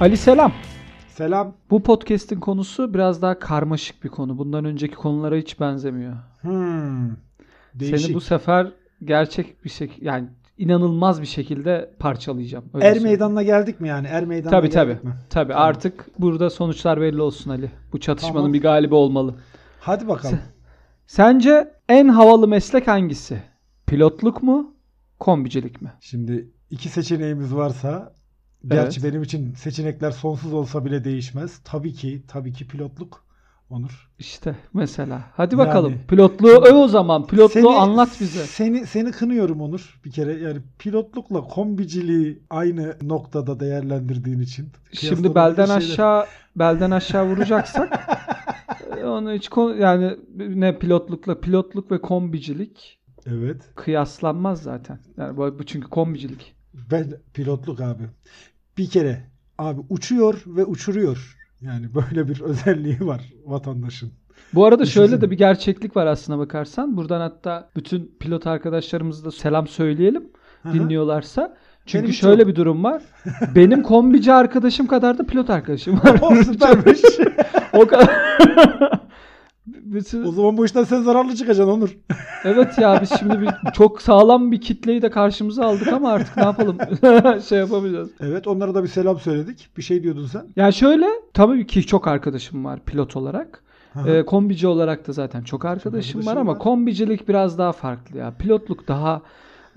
Ali 0.00 0.16
selam. 0.16 0.52
Selam. 1.08 1.54
Bu 1.70 1.82
podcast'in 1.82 2.40
konusu 2.40 2.94
biraz 2.94 3.22
daha 3.22 3.38
karmaşık 3.38 4.04
bir 4.04 4.08
konu. 4.08 4.38
Bundan 4.38 4.64
önceki 4.64 4.94
konulara 4.94 5.36
hiç 5.36 5.60
benzemiyor. 5.60 6.12
Hmm. 6.40 7.10
Değişik. 7.74 8.00
Seni 8.00 8.14
bu 8.14 8.20
sefer 8.20 8.72
gerçek 9.04 9.64
bir 9.64 9.70
şekilde 9.70 10.04
yani 10.06 10.28
inanılmaz 10.58 11.20
bir 11.20 11.26
şekilde 11.26 11.94
parçalayacağım. 11.98 12.64
Öyle 12.74 12.84
er 12.86 12.92
söyleyeyim. 12.92 13.08
meydanına 13.08 13.42
geldik 13.42 13.80
mi 13.80 13.88
yani? 13.88 14.06
Er 14.06 14.24
meydanına 14.24 14.50
Tabii 14.60 14.70
tabii. 14.70 14.90
geldik 14.92 15.04
mi? 15.04 15.14
Tabii 15.30 15.52
Tamam. 15.52 15.68
artık 15.68 16.18
burada 16.18 16.50
sonuçlar 16.50 17.00
belli 17.00 17.22
olsun 17.22 17.50
Ali. 17.50 17.70
Bu 17.92 18.00
çatışmanın 18.00 18.34
Tamam. 18.36 18.52
bir 18.52 18.62
galibi 18.62 18.94
olmalı. 18.94 19.34
Hadi 19.80 20.08
bakalım. 20.08 20.38
Sence 21.06 21.74
en 21.88 22.08
havalı 22.08 22.48
meslek 22.48 22.88
hangisi? 22.88 23.42
Pilotluk 23.86 24.42
mu? 24.42 24.74
Kombicilik 25.18 25.82
mi? 25.82 25.92
Şimdi 26.00 26.50
iki 26.70 26.88
seçeneğimiz 26.88 27.54
varsa 27.54 28.12
gerçi 28.68 29.04
benim 29.04 29.22
için 29.22 29.54
seçenekler 29.54 30.10
sonsuz 30.10 30.52
olsa 30.52 30.84
bile 30.84 31.04
değişmez. 31.04 31.60
Tabii 31.64 31.92
ki 31.92 32.22
tabii 32.28 32.52
ki 32.52 32.66
pilotluk 32.66 33.24
Onur. 33.70 34.10
İşte 34.18 34.56
mesela. 34.74 35.24
Hadi 35.34 35.54
Yani- 35.54 35.66
bakalım. 35.68 35.94
Pilotluğu 36.08 36.48
öv 36.48 36.74
o 36.74 36.88
zaman. 36.88 37.26
Pilotluğu 37.26 37.70
anlat 37.70 38.08
bize. 38.20 38.44
Seni 38.44 38.86
seni 38.86 39.10
kınıyorum 39.10 39.60
Onur 39.60 40.00
bir 40.04 40.10
kere. 40.10 40.32
Yani 40.32 40.58
pilotlukla 40.78 41.40
kombiciliği 41.40 42.42
aynı 42.50 42.96
noktada 43.02 43.60
değerlendirdiğin 43.60 44.40
için. 44.40 44.68
Şimdi 44.92 45.34
belden 45.34 45.66
şeyler. 45.66 45.76
aşağı 45.76 46.26
belden 46.56 46.90
aşağı 46.90 47.26
vuracaksak 47.26 48.18
onu 49.04 49.32
hiç 49.32 49.50
yani 49.78 50.16
ne 50.38 50.78
pilotlukla 50.78 51.40
pilotluk 51.40 51.90
ve 51.90 52.00
kombicilik 52.00 53.00
Evet. 53.26 53.62
kıyaslanmaz 53.74 54.62
zaten. 54.62 54.98
Yani 55.16 55.36
bu 55.36 55.66
çünkü 55.66 55.88
kombicilik. 55.88 56.54
Ben 56.74 57.06
pilotluk 57.34 57.80
abi. 57.80 58.02
Bir 58.78 58.90
kere 58.90 59.24
abi 59.58 59.80
uçuyor 59.88 60.42
ve 60.46 60.64
uçuruyor. 60.64 61.36
Yani 61.60 61.86
böyle 61.94 62.28
bir 62.28 62.40
özelliği 62.50 62.98
var 63.00 63.32
vatandaşın. 63.46 64.12
Bu 64.54 64.64
arada 64.66 64.86
şöyle 64.86 65.06
Düşünsene. 65.06 65.20
de 65.28 65.30
bir 65.30 65.38
gerçeklik 65.38 65.96
var 65.96 66.06
aslına 66.06 66.38
bakarsan. 66.38 66.96
Buradan 66.96 67.20
hatta 67.20 67.70
bütün 67.76 68.16
pilot 68.20 68.46
arkadaşlarımıza 68.46 69.24
da 69.24 69.30
selam 69.30 69.66
söyleyelim 69.68 70.24
hı. 70.62 70.72
dinliyorlarsa. 70.72 71.56
Çünkü 71.86 72.04
Benim 72.04 72.14
şöyle 72.14 72.42
çok- 72.42 72.48
bir 72.50 72.56
durum 72.56 72.84
var. 72.84 73.02
Benim 73.54 73.82
kombici 73.82 74.32
arkadaşım 74.32 74.86
kadar 74.86 75.18
da 75.18 75.26
pilot 75.26 75.50
arkadaşım 75.50 75.94
var. 75.96 76.18
O 76.22 76.34
süpermiş. 76.44 77.00
o 77.72 77.86
kadar. 77.86 78.10
Bütün- 79.66 80.24
o 80.24 80.32
zaman 80.32 80.56
bu 80.56 80.64
işten 80.64 80.84
sen 80.84 81.02
zararlı 81.02 81.36
çıkacaksın 81.36 81.72
Onur. 81.72 81.96
Evet 82.44 82.78
ya 82.78 82.98
biz 83.02 83.10
şimdi 83.18 83.40
bir, 83.40 83.48
çok 83.72 84.02
sağlam 84.02 84.52
bir 84.52 84.60
kitleyi 84.60 85.02
de 85.02 85.10
karşımıza 85.10 85.66
aldık 85.66 85.88
ama 85.88 86.10
artık 86.12 86.36
ne 86.36 86.42
yapalım? 86.42 86.78
şey 87.48 87.58
yapamayacağız. 87.58 88.10
Evet 88.20 88.46
onlara 88.46 88.74
da 88.74 88.82
bir 88.82 88.88
selam 88.88 89.18
söyledik. 89.20 89.68
Bir 89.76 89.82
şey 89.82 90.02
diyordun 90.02 90.26
sen. 90.26 90.46
Yani 90.56 90.72
şöyle 90.72 91.06
tabii 91.34 91.66
ki 91.66 91.86
çok 91.86 92.08
arkadaşım 92.08 92.64
var 92.64 92.80
pilot 92.86 93.16
olarak. 93.16 93.62
Hı 93.92 94.00
hı. 94.00 94.10
Ee, 94.10 94.24
kombici 94.26 94.66
olarak 94.66 95.08
da 95.08 95.12
zaten 95.12 95.42
çok 95.42 95.64
arkadaşım 95.64 96.20
var 96.20 96.22
arkadaşım 96.22 96.40
ama 96.48 96.52
var. 96.52 96.58
kombicilik 96.58 97.28
biraz 97.28 97.58
daha 97.58 97.72
farklı 97.72 98.18
ya. 98.18 98.34
Pilotluk 98.38 98.88
daha 98.88 99.22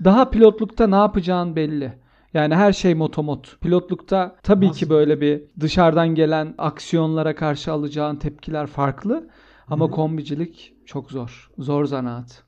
daha 0.04 0.30
pilotlukta 0.30 0.86
ne 0.86 0.96
yapacağın 0.96 1.56
belli. 1.56 1.92
Yani 2.34 2.54
her 2.54 2.72
şey 2.72 2.94
motomot. 2.94 3.60
Pilotlukta 3.60 4.36
tabii 4.42 4.66
Nasıl? 4.68 4.78
ki 4.78 4.90
böyle 4.90 5.20
bir 5.20 5.42
dışarıdan 5.60 6.08
gelen 6.08 6.54
aksiyonlara 6.58 7.34
karşı 7.34 7.72
alacağın 7.72 8.16
tepkiler 8.16 8.66
farklı. 8.66 9.28
Ama 9.68 9.86
Hı. 9.86 9.90
kombicilik 9.90 10.74
çok 10.86 11.10
zor. 11.10 11.50
Zor 11.58 11.84
zanaat. 11.84 12.42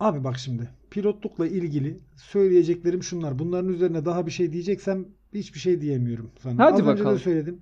Abi 0.00 0.24
bak 0.24 0.38
şimdi 0.38 0.70
pilotlukla 0.90 1.46
ilgili 1.46 1.98
söyleyeceklerim 2.16 3.02
şunlar. 3.02 3.38
Bunların 3.38 3.68
üzerine 3.72 4.04
daha 4.04 4.26
bir 4.26 4.30
şey 4.30 4.52
diyeceksem 4.52 5.04
hiçbir 5.34 5.58
şey 5.58 5.80
diyemiyorum 5.80 6.30
sana. 6.42 6.64
Hadi 6.64 6.72
Az 6.74 6.80
önce 6.80 6.86
bakalım. 6.86 7.14
de 7.16 7.18
söyledim. 7.22 7.60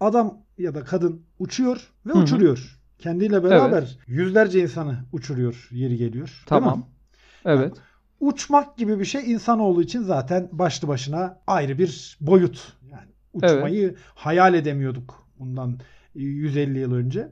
Adam 0.00 0.38
ya 0.58 0.74
da 0.74 0.84
kadın 0.84 1.22
uçuyor 1.38 1.90
ve 2.06 2.12
Hı 2.12 2.18
hı. 2.18 2.22
uçuruyor. 2.22 2.78
Kendiyle 2.98 3.44
beraber 3.44 3.98
yüzlerce 4.06 4.60
insanı 4.62 4.96
uçuruyor 5.12 5.68
yeri 5.72 5.96
geliyor. 5.96 6.42
Tamam. 6.46 6.86
Evet. 7.44 7.74
Uçmak 8.20 8.76
gibi 8.78 9.00
bir 9.00 9.04
şey 9.04 9.32
insanoğlu 9.32 9.82
için 9.82 10.02
zaten 10.02 10.48
başlı 10.52 10.88
başına 10.88 11.40
ayrı 11.46 11.78
bir 11.78 12.18
boyut. 12.20 12.72
Yani 12.90 13.08
uçmayı 13.32 13.94
hayal 14.14 14.54
edemiyorduk 14.54 15.26
bundan 15.38 15.80
150 16.14 16.78
yıl 16.78 16.92
önce. 16.94 17.28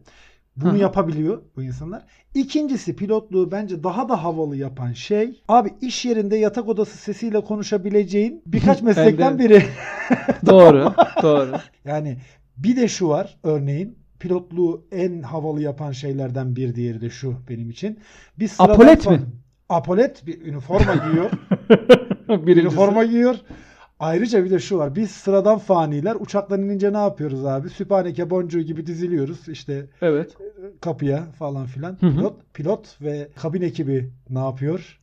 Bunu 0.56 0.72
Hı 0.72 0.76
yapabiliyor 0.76 1.42
bu 1.56 1.62
insanlar. 1.62 2.06
İkincisi 2.34 2.96
pilotluğu 2.96 3.52
bence 3.52 3.84
daha 3.84 4.08
da 4.08 4.24
havalı 4.24 4.56
yapan 4.56 4.92
şey 4.92 5.42
abi 5.48 5.72
iş 5.80 6.04
yerinde 6.04 6.36
yatak 6.36 6.68
odası 6.68 6.98
sesiyle 6.98 7.40
konuşabileceğin 7.40 8.42
birkaç 8.46 8.82
meslekten 8.88 9.38
biri. 9.38 9.62
Doğru. 10.46 10.94
doğru. 11.22 11.52
Yani 11.84 12.18
bir 12.56 12.76
de 12.76 12.88
şu 12.88 13.08
var 13.08 13.38
örneğin 13.42 13.98
pilotluğu 14.18 14.86
en 14.92 15.22
havalı 15.22 15.62
yapan 15.62 15.92
şeylerden 15.92 16.56
bir 16.56 16.74
diğeri 16.74 17.00
de 17.00 17.10
şu 17.10 17.34
benim 17.48 17.70
için. 17.70 17.98
Sıradan 18.48 18.74
Apolet 18.74 19.06
mi? 19.10 19.20
Apolet 19.68 20.26
bir 20.26 20.42
üniforma 20.46 20.94
giyiyor. 20.94 21.30
Birincisi. 22.28 22.60
üniforma 22.60 23.04
giyiyor. 23.04 23.36
Ayrıca 24.00 24.44
bir 24.44 24.50
de 24.50 24.58
şu 24.58 24.78
var. 24.78 24.94
Biz 24.96 25.10
sıradan 25.10 25.58
faniler 25.58 26.16
uçaktan 26.20 26.62
inince 26.62 26.92
ne 26.92 26.98
yapıyoruz 26.98 27.44
abi? 27.44 27.70
Süphaneke 27.70 28.30
boncuğu 28.30 28.60
gibi 28.60 28.86
diziliyoruz. 28.86 29.48
İşte 29.48 29.86
Evet. 30.02 30.36
kapıya 30.80 31.24
falan 31.38 31.66
filan. 31.66 31.96
Hı 32.00 32.06
hı. 32.06 32.16
Pilot, 32.16 32.54
pilot 32.54 33.00
ve 33.02 33.28
kabin 33.36 33.62
ekibi 33.62 34.10
ne 34.30 34.38
yapıyor? 34.38 35.00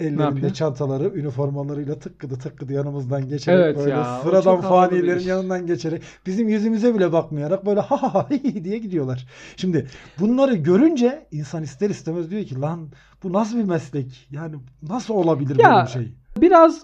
Ellerinde 0.00 0.52
çantaları, 0.52 1.18
üniformalarıyla 1.18 1.98
tıkkıdı 1.98 2.38
tıkkıdı 2.38 2.72
yanımızdan 2.72 3.28
geçerek 3.28 3.64
Evet 3.64 3.76
böyle 3.78 3.90
ya, 3.90 4.20
sıradan 4.22 4.60
fanilerin 4.60 5.20
yanından 5.20 5.66
geçerek 5.66 6.02
bizim 6.26 6.48
yüzümüze 6.48 6.94
bile 6.94 7.12
bakmayarak 7.12 7.66
böyle 7.66 7.80
ha 7.80 8.02
ha 8.02 8.14
ha 8.14 8.28
diye 8.64 8.78
gidiyorlar. 8.78 9.26
Şimdi 9.56 9.86
bunları 10.20 10.54
görünce 10.54 11.26
insan 11.30 11.62
ister 11.62 11.90
istemez 11.90 12.30
diyor 12.30 12.44
ki 12.44 12.60
lan 12.60 12.88
bu 13.22 13.32
nasıl 13.32 13.58
bir 13.58 13.64
meslek? 13.64 14.28
Yani 14.30 14.56
nasıl 14.82 15.14
olabilir 15.14 15.58
Ya, 15.58 15.70
böyle 15.70 15.86
bir 15.86 15.90
şey? 15.90 16.14
Biraz 16.36 16.82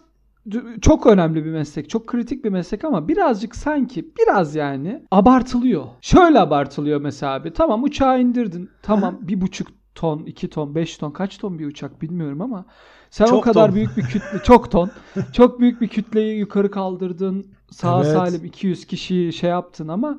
çok 0.80 1.06
önemli 1.06 1.44
bir 1.44 1.50
meslek, 1.50 1.90
çok 1.90 2.06
kritik 2.06 2.44
bir 2.44 2.50
meslek 2.50 2.84
ama 2.84 3.08
birazcık 3.08 3.56
sanki 3.56 4.12
biraz 4.18 4.54
yani 4.54 5.02
abartılıyor. 5.10 5.84
Şöyle 6.00 6.40
abartılıyor 6.40 7.00
mesela 7.00 7.32
abi. 7.32 7.52
Tamam 7.52 7.82
uçağı 7.82 8.20
indirdin. 8.20 8.70
Tamam 8.82 9.18
bir 9.20 9.40
buçuk 9.40 9.68
ton, 9.94 10.18
iki 10.26 10.50
ton, 10.50 10.74
beş 10.74 10.96
ton 10.96 11.10
kaç 11.10 11.38
ton 11.38 11.58
bir 11.58 11.66
uçak 11.66 12.02
bilmiyorum 12.02 12.40
ama 12.40 12.64
sen 13.10 13.24
o 13.24 13.28
Çok 13.28 13.44
kadar 13.44 13.66
ton. 13.66 13.74
büyük 13.74 13.96
bir 13.96 14.02
kütle, 14.02 14.38
çok 14.44 14.70
ton, 14.70 14.90
çok 15.32 15.60
büyük 15.60 15.80
bir 15.80 15.88
kütleyi 15.88 16.38
yukarı 16.38 16.70
kaldırdın. 16.70 17.46
Sağ 17.70 18.02
Evet. 18.04 18.12
salim 18.12 18.44
200 18.44 18.86
kişiyi 18.86 19.32
şey 19.32 19.50
yaptın 19.50 19.88
ama 19.88 20.18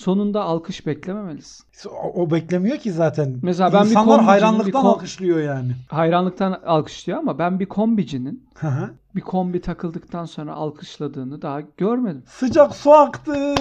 sonunda 0.00 0.42
alkış 0.42 0.86
beklememelisin. 0.86 1.64
O, 1.88 2.22
o 2.22 2.30
beklemiyor 2.30 2.76
ki 2.78 2.92
zaten. 2.92 3.36
Mesela 3.42 3.72
ben 3.72 3.84
bir 3.84 3.88
İnsanlar 3.90 4.06
kombicinin, 4.06 4.26
hayranlıktan 4.28 4.66
bir 4.66 4.88
kom- 4.88 4.90
alkışlıyor 4.90 5.40
yani. 5.40 5.72
Hayranlıktan 5.88 6.60
alkışlıyor 6.66 7.18
ama 7.18 7.38
ben 7.38 7.60
bir 7.60 7.66
kombicinin 7.66 8.48
bir 9.14 9.20
kombi 9.20 9.60
takıldıktan 9.60 10.24
sonra 10.24 10.52
alkışladığını 10.52 11.42
daha 11.42 11.60
görmedim. 11.76 12.22
Sıcak 12.26 12.76
su 12.76 12.92
aktı. 12.92 13.54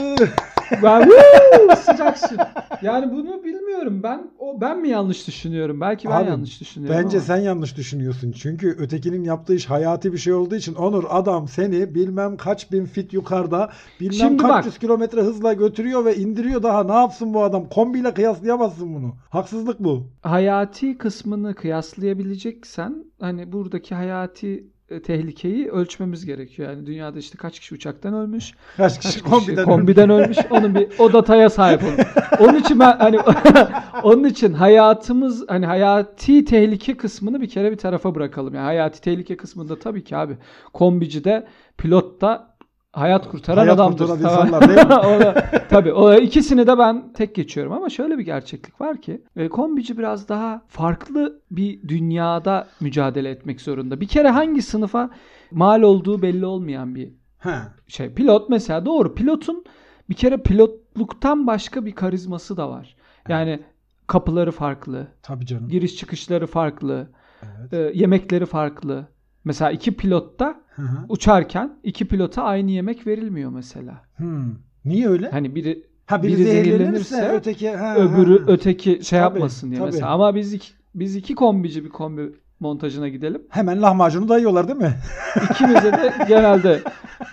Ben 0.84 1.02
Woo! 1.02 1.75
sıcak 1.75 2.18
su. 2.18 2.35
Yani 2.81 3.12
bunu 3.12 3.44
bilmiyorum. 3.44 4.03
Ben 4.03 4.31
o 4.40 4.62
ben 4.62 4.80
mi 4.81 4.90
yanlış 4.90 5.28
düşünüyorum? 5.28 5.81
Belki 5.81 6.07
ben 6.07 6.13
Abi, 6.24 6.30
yanlış 6.30 6.62
düşünüyorum. 6.62 7.03
Bence 7.03 7.18
ama. 7.18 7.25
sen 7.25 7.38
yanlış 7.38 7.78
düşünüyorsun. 7.78 8.31
Çünkü 8.31 8.75
ötekinin 8.79 9.24
yaptığı 9.24 9.56
iş 9.56 9.69
hayati 9.69 10.13
bir 10.13 10.18
şey 10.18 10.34
olduğu 10.34 10.56
için 10.56 10.75
Onur 10.75 11.03
adam 11.09 11.47
seni 11.47 11.96
bilmem 11.96 12.38
kaç 12.38 12.72
bin 12.72 12.85
fit 12.85 13.13
yukarıda 13.13 13.69
bilmem 14.00 14.13
Şimdi 14.13 14.41
kaç 14.41 14.50
bak. 14.52 14.66
yüz 14.66 14.78
kilometre 14.79 15.22
hızla 15.22 15.53
götürüyor 15.53 16.06
ve 16.06 16.16
indiriyor 16.16 16.63
daha 16.63 16.84
ne 16.84 16.94
yapsın 16.94 17.34
bu 17.34 17.44
adam? 17.44 17.69
Kombiyle 17.69 18.13
kıyaslayamazsın 18.13 18.96
bunu. 18.96 19.16
Haksızlık 19.29 19.79
bu. 19.79 20.08
hayati 20.22 20.97
kısmını 20.97 21.55
kıyaslayabileceksen 21.55 23.05
hani 23.20 23.52
buradaki 23.52 23.96
hayati 23.96 24.67
tehlikeyi 25.03 25.70
ölçmemiz 25.70 26.26
gerekiyor. 26.26 26.70
Yani 26.70 26.86
dünyada 26.86 27.20
işte 27.20 27.38
kaç 27.38 27.59
kişi 27.59 27.76
uçaktan 27.76 28.14
ölmüş, 28.14 28.53
Kaç 28.78 28.94
kaç 28.94 29.02
kişi 29.02 29.14
kişi 29.14 29.24
kombiden, 29.24 29.66
kombiden, 29.66 30.09
ölmüş. 30.09 30.38
Onun 30.50 30.76
bir 30.76 30.88
o 31.00 31.14
dataya 31.14 31.50
sahip 31.50 31.84
olun. 31.84 31.97
Onun 32.40 32.59
için 32.59 32.80
ben 32.80 32.97
hani 32.97 33.20
onun 34.03 34.24
için 34.24 34.53
hayatımız 34.53 35.46
hani 35.47 35.66
hayati 35.66 36.46
tehlike 36.46 36.97
kısmını 36.97 37.41
bir 37.41 37.50
kere 37.50 37.72
bir 37.72 37.78
tarafa 37.78 38.16
bırakalım. 38.16 38.56
Yani 38.56 38.66
hayati 38.66 39.02
tehlike 39.02 39.38
kısmında 39.38 39.80
tabii 39.80 40.03
ki 40.03 40.18
abi 40.18 40.38
kombicide 40.74 41.47
pilot 41.78 42.22
da 42.22 42.59
hayat 42.94 43.30
kurtaran 43.30 43.58
Hayat 43.58 43.76
adamdır. 43.80 44.08
kurtaran 44.08 44.22
Tamam. 44.22 44.47
insanlar 44.47 44.70
değil 44.70 44.88
mi? 44.88 44.96
o 45.18 45.20
da, 45.20 45.46
tabii 45.70 45.94
o 45.94 46.14
ikisini 46.14 46.68
de 46.68 46.78
ben 46.78 47.14
tek 47.14 47.36
geçiyorum 47.36 47.74
ama 47.74 47.90
şöyle 47.90 48.18
bir 48.18 48.24
gerçeklik 48.24 48.82
var 48.82 49.02
ki 49.02 49.22
e, 49.36 49.50
kombici 49.50 49.97
biraz 49.97 50.30
daha 50.30 50.62
farklı 50.68 51.41
bir 51.52 51.88
dünyada 51.88 52.68
mücadele 52.82 53.30
etmek 53.30 53.62
zorunda. 53.62 54.02
Bir 54.02 54.08
kere 54.08 54.30
hangi 54.30 54.62
sınıfa 54.62 55.09
mal 55.52 55.82
olduğu 55.82 56.22
belli 56.22 56.46
olmayan 56.46 56.96
bir 56.96 57.09
He. 57.40 57.56
şey. 57.88 58.14
Pilot 58.14 58.50
mesela 58.50 58.86
doğru. 58.86 59.16
Pilotun 59.16 59.64
bir 60.09 60.16
kere 60.16 60.38
pilotluktan 60.38 61.47
başka 61.47 61.86
bir 61.86 61.91
karizması 61.91 62.58
da 62.58 62.70
var. 62.70 62.96
Yani 63.30 63.59
kapıları 64.08 64.52
farklı, 64.52 65.08
Tabii 65.24 65.46
canım. 65.46 65.68
giriş 65.70 65.96
çıkışları 65.96 66.47
farklı, 66.47 67.08
Evet. 67.44 67.74
e, 67.74 67.91
yemekleri 68.00 68.46
farklı. 68.46 69.08
Mesela 69.44 69.72
iki 69.72 69.91
pilotta 69.96 70.56
Hı 70.76 70.82
hı. 70.82 71.06
uçarken 71.09 71.80
iki 71.84 72.08
pilota 72.08 72.44
aynı 72.44 72.72
yemek 72.72 73.08
verilmiyor 73.08 73.52
mesela. 73.52 74.02
Hmm. 74.18 74.56
Niye 74.86 75.09
öyle? 75.09 75.30
Hani 75.30 75.56
biri 75.56 75.84
ha 76.06 76.24
biri, 76.24 76.34
biri 76.34 76.44
zehirlenirse, 76.44 77.32
öteki 77.34 77.70
ha, 77.70 77.96
öbürü 77.96 78.40
ha. 78.40 78.52
öteki 78.52 78.90
şey 78.90 79.20
Tabii, 79.20 79.22
yapmasın 79.22 79.70
diye 79.70 79.80
tabii. 79.80 79.91
mesela. 79.91 80.12
Ama 80.12 80.36
biz 80.36 80.53
iki, 80.53 80.72
biz 80.96 81.16
iki 81.16 81.36
kombici 81.36 81.84
bir 81.84 81.90
kombi 81.90 82.32
montajına 82.59 83.08
gidelim. 83.08 83.41
hemen 83.50 83.82
lahmacunu 83.82 84.30
dayıyorlar 84.30 84.68
değil 84.68 84.80
mi? 84.80 84.94
İkimize 85.52 85.91
de 85.91 86.14
genelde 86.28 86.82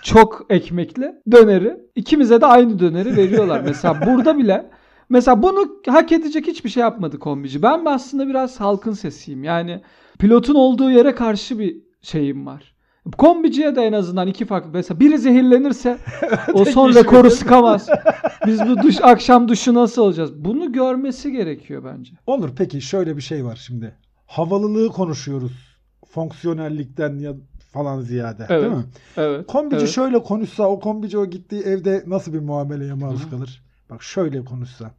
çok 0.03 0.45
ekmekli 0.49 1.15
döneri, 1.31 1.77
ikimize 1.95 2.41
de 2.41 2.45
aynı 2.45 2.79
döneri 2.79 3.17
veriyorlar. 3.17 3.61
Mesela 3.65 4.05
burada 4.05 4.37
bile 4.37 4.69
mesela 5.09 5.43
bunu 5.43 5.81
hak 5.87 6.11
edecek 6.11 6.47
hiçbir 6.47 6.69
şey 6.69 6.81
yapmadı 6.81 7.19
kombici. 7.19 7.61
Ben 7.61 7.85
aslında 7.85 8.27
biraz 8.27 8.59
halkın 8.59 8.93
sesiyim. 8.93 9.43
Yani 9.43 9.81
pilotun 10.19 10.55
olduğu 10.55 10.91
yere 10.91 11.15
karşı 11.15 11.59
bir 11.59 11.86
şeyim 12.07 12.45
var. 12.45 12.73
Kombiciye 13.17 13.75
de 13.75 13.81
en 13.81 13.93
azından 13.93 14.27
iki 14.27 14.45
farklı. 14.45 14.69
Mesela 14.73 14.99
biri 14.99 15.17
zehirlenirse 15.17 15.97
o 16.53 16.65
son 16.65 16.87
kişi 16.87 16.99
rekoru 16.99 17.31
sıkamaz. 17.31 17.89
Biz 18.45 18.59
bu 18.59 18.77
duş, 18.83 18.95
akşam 19.01 19.47
duşu 19.47 19.73
nasıl 19.73 20.01
olacağız? 20.01 20.45
Bunu 20.45 20.71
görmesi 20.71 21.31
gerekiyor 21.31 21.83
bence. 21.85 22.11
Onur 22.27 22.49
peki 22.55 22.81
şöyle 22.81 23.17
bir 23.17 23.21
şey 23.21 23.45
var 23.45 23.55
şimdi. 23.65 23.95
Havalılığı 24.25 24.89
konuşuyoruz. 24.89 25.77
Fonksiyonellikten 26.05 27.19
ya 27.19 27.33
falan 27.73 28.01
ziyade 28.01 28.45
Evet. 28.49 28.63
değil 28.63 28.73
mi? 28.73 28.85
Evet. 29.17 29.47
Kombici 29.47 29.81
evet. 29.81 29.89
şöyle 29.89 30.23
konuşsa 30.23 30.63
o 30.63 30.79
kombici 30.79 31.17
o 31.17 31.25
gittiği 31.25 31.61
evde 31.61 32.03
nasıl 32.07 32.33
bir 32.33 32.39
muameleye 32.39 32.93
maruz 32.93 33.29
kalır? 33.29 33.63
Bak 33.89 34.03
şöyle 34.03 34.45
konuşsa. 34.45 34.91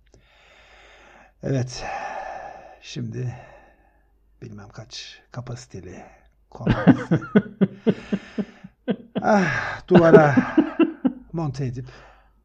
Evet. 1.43 1.85
Şimdi 2.81 3.35
bilmem 4.43 4.69
kaç 4.69 5.21
kapasiteli. 5.33 6.18
Ah, 9.23 9.83
duvara 9.89 10.35
monte 11.33 11.67
edip 11.67 11.87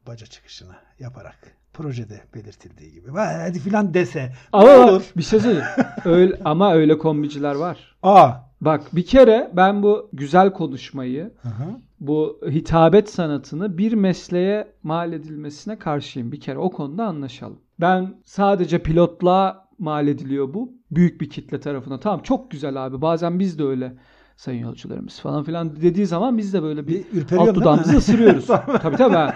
baca 0.07 0.25
çıkışını 0.25 0.73
yaparak 0.99 1.37
projede 1.73 2.21
belirtildiği 2.35 2.91
gibi. 2.93 3.13
"Vay, 3.13 3.35
Hadi 3.35 3.59
filan 3.59 3.93
dese. 3.93 4.33
Ama 4.51 4.69
olur? 4.69 5.03
bir 5.17 5.23
şey 5.23 5.39
söyleyeyim. 5.39 5.67
Öyle, 6.05 6.39
ama 6.45 6.73
öyle 6.73 6.97
kombiciler 6.97 7.55
var. 7.55 7.95
Aa. 8.03 8.31
Bak 8.61 8.81
bir 8.95 9.05
kere 9.05 9.51
ben 9.53 9.83
bu 9.83 10.09
güzel 10.13 10.53
konuşmayı, 10.53 11.33
Hı 11.41 11.49
hı. 11.49 11.65
bu 11.99 12.41
hitabet 12.49 13.09
sanatını 13.09 13.77
bir 13.77 13.93
mesleğe 13.93 14.67
mal 14.83 15.13
edilmesine 15.13 15.79
karşıyım. 15.79 16.31
Bir 16.31 16.39
kere 16.41 16.57
o 16.57 16.71
konuda 16.71 17.05
anlaşalım. 17.05 17.59
Ben 17.79 18.15
sadece 18.25 18.79
pilotla 18.83 19.67
mal 19.79 20.07
ediliyor 20.07 20.53
bu. 20.53 20.73
Büyük 20.95 21.21
bir 21.21 21.29
kitle 21.29 21.59
tarafına. 21.59 21.99
Tamam 21.99 22.19
çok 22.19 22.51
güzel 22.51 22.85
abi. 22.85 23.01
Bazen 23.01 23.39
biz 23.39 23.59
de 23.59 23.63
öyle 23.63 23.93
sayın 24.37 24.63
yolcularımız 24.63 25.19
falan 25.19 25.43
filan 25.43 25.75
dediği 25.81 26.05
zaman 26.05 26.37
biz 26.37 26.53
de 26.53 26.63
böyle 26.63 26.87
bir 26.87 27.03
Bir 27.13 27.37
alt 27.37 27.55
dudağımızı 27.55 27.97
ısırıyoruz. 27.97 28.47
tabii 28.81 28.97
tabii. 28.97 29.15
ha. 29.15 29.33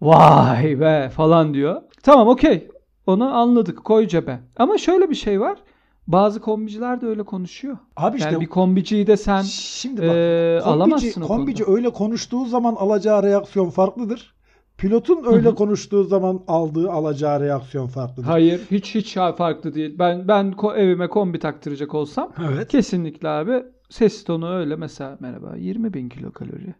Vay 0.00 0.80
be 0.80 1.10
falan 1.14 1.54
diyor. 1.54 1.82
Tamam 2.02 2.28
okey. 2.28 2.68
Onu 3.06 3.34
anladık. 3.34 3.84
Koy 3.84 4.08
cebe. 4.08 4.40
Ama 4.56 4.78
şöyle 4.78 5.10
bir 5.10 5.14
şey 5.14 5.40
var. 5.40 5.58
Bazı 6.06 6.40
kombiciler 6.40 7.00
de 7.00 7.06
öyle 7.06 7.22
konuşuyor. 7.22 7.76
Abi 7.96 8.16
işte 8.16 8.30
yani 8.30 8.40
bir 8.40 8.46
kombiciyi 8.46 9.06
de 9.06 9.16
sen 9.16 9.42
şimdi 9.42 10.00
bak 10.00 10.08
eee, 10.14 10.60
kombici, 10.64 10.74
alamazsın 10.74 11.20
kombici 11.22 11.64
öyle 11.66 11.90
konuştuğu 11.90 12.44
zaman 12.44 12.74
alacağı 12.74 13.22
reaksiyon 13.22 13.70
farklıdır. 13.70 14.34
Pilotun 14.80 15.24
öyle 15.26 15.54
konuştuğu 15.54 16.04
zaman 16.04 16.42
aldığı 16.48 16.90
alacağı 16.90 17.40
reaksiyon 17.40 17.86
farklıdır. 17.86 18.28
Hayır, 18.28 18.60
hiç 18.70 18.94
hiç 18.94 19.14
farklı 19.14 19.74
değil. 19.74 19.96
Ben 19.98 20.28
ben 20.28 20.52
ko- 20.52 20.76
evime 20.76 21.08
kombi 21.08 21.38
taktıracak 21.38 21.94
olsam 21.94 22.32
Evet. 22.50 22.68
kesinlikle 22.68 23.28
abi 23.28 23.62
ses 23.90 24.24
tonu 24.24 24.54
öyle 24.54 24.76
mesela 24.76 25.16
merhaba 25.20 25.56
20 25.56 25.94
bin 25.94 26.08
kilokalori. 26.08 26.74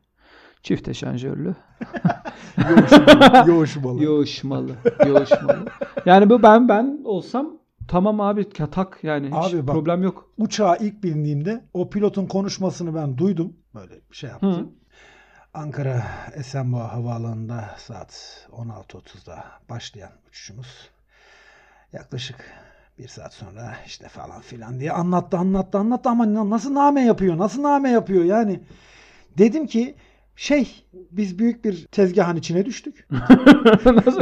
Çifte 0.63 0.95
şanjörlü. 0.95 1.55
Yoğuşmalı. 2.71 3.51
yoğuşmalı. 3.51 4.03
Yoğuşmalı. 4.05 4.73
Yoğuşmalı. 5.07 5.59
yani 6.07 6.31
bu 6.31 6.43
ben 6.43 6.69
ben 6.69 7.01
olsam 7.05 7.51
tamam 7.89 8.21
abi 8.21 8.49
tak 8.51 8.99
yani 9.03 9.27
hiç 9.27 9.55
Abi 9.55 9.67
bak- 9.67 9.75
problem 9.75 10.03
yok. 10.03 10.31
Uçağa 10.39 10.77
ilk 10.77 11.03
bindiğimde 11.05 11.65
o 11.75 11.91
pilotun 11.91 12.27
konuşmasını 12.27 12.95
ben 12.95 13.19
duydum. 13.19 13.53
Böyle 13.75 13.93
bir 14.11 14.17
şey 14.17 14.31
yaptı. 14.31 14.47
Hı. 14.47 14.67
Ankara 15.55 16.03
Esenboğa 16.35 16.93
Havaalanı'nda 16.93 17.65
saat 17.79 18.47
16.30'da 18.53 19.45
başlayan 19.71 20.11
uçuşumuz. 20.29 20.89
Yaklaşık 21.93 22.37
bir 22.99 23.09
saat 23.09 23.35
sonra 23.35 23.75
işte 23.87 24.09
falan 24.09 24.41
filan 24.41 24.81
diye 24.81 24.93
anlattı 24.93 25.37
anlattı 25.37 25.79
anlattı 25.79 26.09
ama 26.09 26.35
na- 26.35 26.51
nasıl 26.51 26.75
name 26.75 27.05
yapıyor 27.05 27.39
nasıl 27.39 27.63
name 27.63 27.91
yapıyor 27.91 28.25
yani. 28.25 28.61
Dedim 29.39 29.67
ki 29.67 29.95
şey 30.37 30.85
biz 30.93 31.39
büyük 31.39 31.65
bir 31.65 31.87
tezgahın 31.87 32.37
içine 32.37 32.67
düştük. 32.67 33.09
Nasıl? 33.85 34.21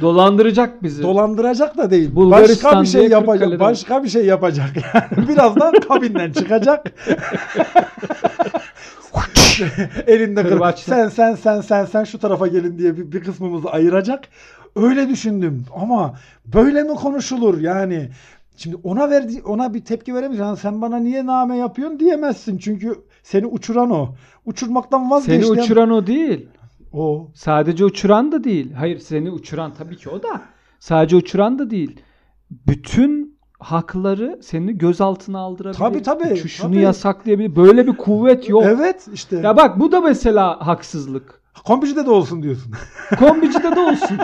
Dolandıracak 0.00 0.82
bizi. 0.82 1.02
Dolandıracak 1.02 1.76
da 1.78 1.90
değil. 1.90 2.14
Bulgaristan 2.14 2.72
başka 2.72 2.82
bir 2.82 2.86
şey 2.86 3.08
yapacak. 3.08 3.60
Başka 3.60 4.04
bir 4.04 4.08
şey 4.08 4.26
yapacak. 4.26 4.70
Yani 4.94 5.28
birazdan 5.28 5.72
kabinden 5.80 6.32
çıkacak. 6.32 6.86
Elinde 10.06 10.42
kır. 10.42 10.48
Kırbaçla. 10.48 10.94
Sen 10.94 11.08
sen 11.08 11.34
sen 11.34 11.60
sen 11.60 11.84
sen 11.84 12.04
şu 12.04 12.18
tarafa 12.18 12.46
gelin 12.46 12.78
diye 12.78 12.96
bir, 12.96 13.12
bir 13.12 13.20
kısmımızı 13.24 13.70
ayıracak. 13.70 14.24
Öyle 14.76 15.08
düşündüm. 15.08 15.64
Ama 15.74 16.14
böyle 16.44 16.82
mi 16.82 16.94
konuşulur 16.94 17.60
yani? 17.60 18.08
Şimdi 18.56 18.76
ona 18.82 19.10
verdi 19.10 19.42
ona 19.44 19.74
bir 19.74 19.84
tepki 19.84 20.14
veremeyeceksin. 20.14 20.54
Sen 20.54 20.82
bana 20.82 20.96
niye 20.96 21.26
name 21.26 21.56
yapıyorsun 21.56 22.00
diyemezsin. 22.00 22.58
Çünkü 22.58 22.94
seni 23.22 23.46
uçuran 23.46 23.90
o. 23.90 24.14
Uçurmaktan 24.46 25.10
vazgeçti. 25.10 25.46
Seni 25.46 25.60
uçuran 25.60 25.90
o 25.90 26.06
değil. 26.06 26.48
o. 26.92 27.30
Sadece 27.34 27.84
uçuran 27.84 28.32
da 28.32 28.44
değil. 28.44 28.72
Hayır 28.72 28.98
seni 28.98 29.30
uçuran 29.30 29.74
tabii 29.78 29.96
ki 29.96 30.10
o 30.10 30.22
da. 30.22 30.40
Sadece 30.78 31.16
uçuran 31.16 31.58
da 31.58 31.70
değil. 31.70 32.00
Bütün 32.50 33.21
hakları 33.62 34.38
seni 34.42 34.78
gözaltına 34.78 35.38
aldırabilir. 35.38 35.78
Tabii, 35.78 36.02
tabii, 36.02 36.32
Uçuşunu 36.32 36.68
tabii. 36.72 36.80
yasaklayabilir. 36.82 37.56
Böyle 37.56 37.86
bir 37.86 37.96
kuvvet 37.96 38.48
yok. 38.48 38.62
Evet 38.66 39.06
işte. 39.14 39.36
Ya 39.36 39.56
bak 39.56 39.80
bu 39.80 39.92
da 39.92 40.00
mesela 40.00 40.66
haksızlık. 40.66 41.42
Kombicide 41.64 42.06
de 42.06 42.10
olsun 42.10 42.42
diyorsun. 42.42 42.72
Kombicide 43.18 43.76
de 43.76 43.80
olsun. 43.80 44.18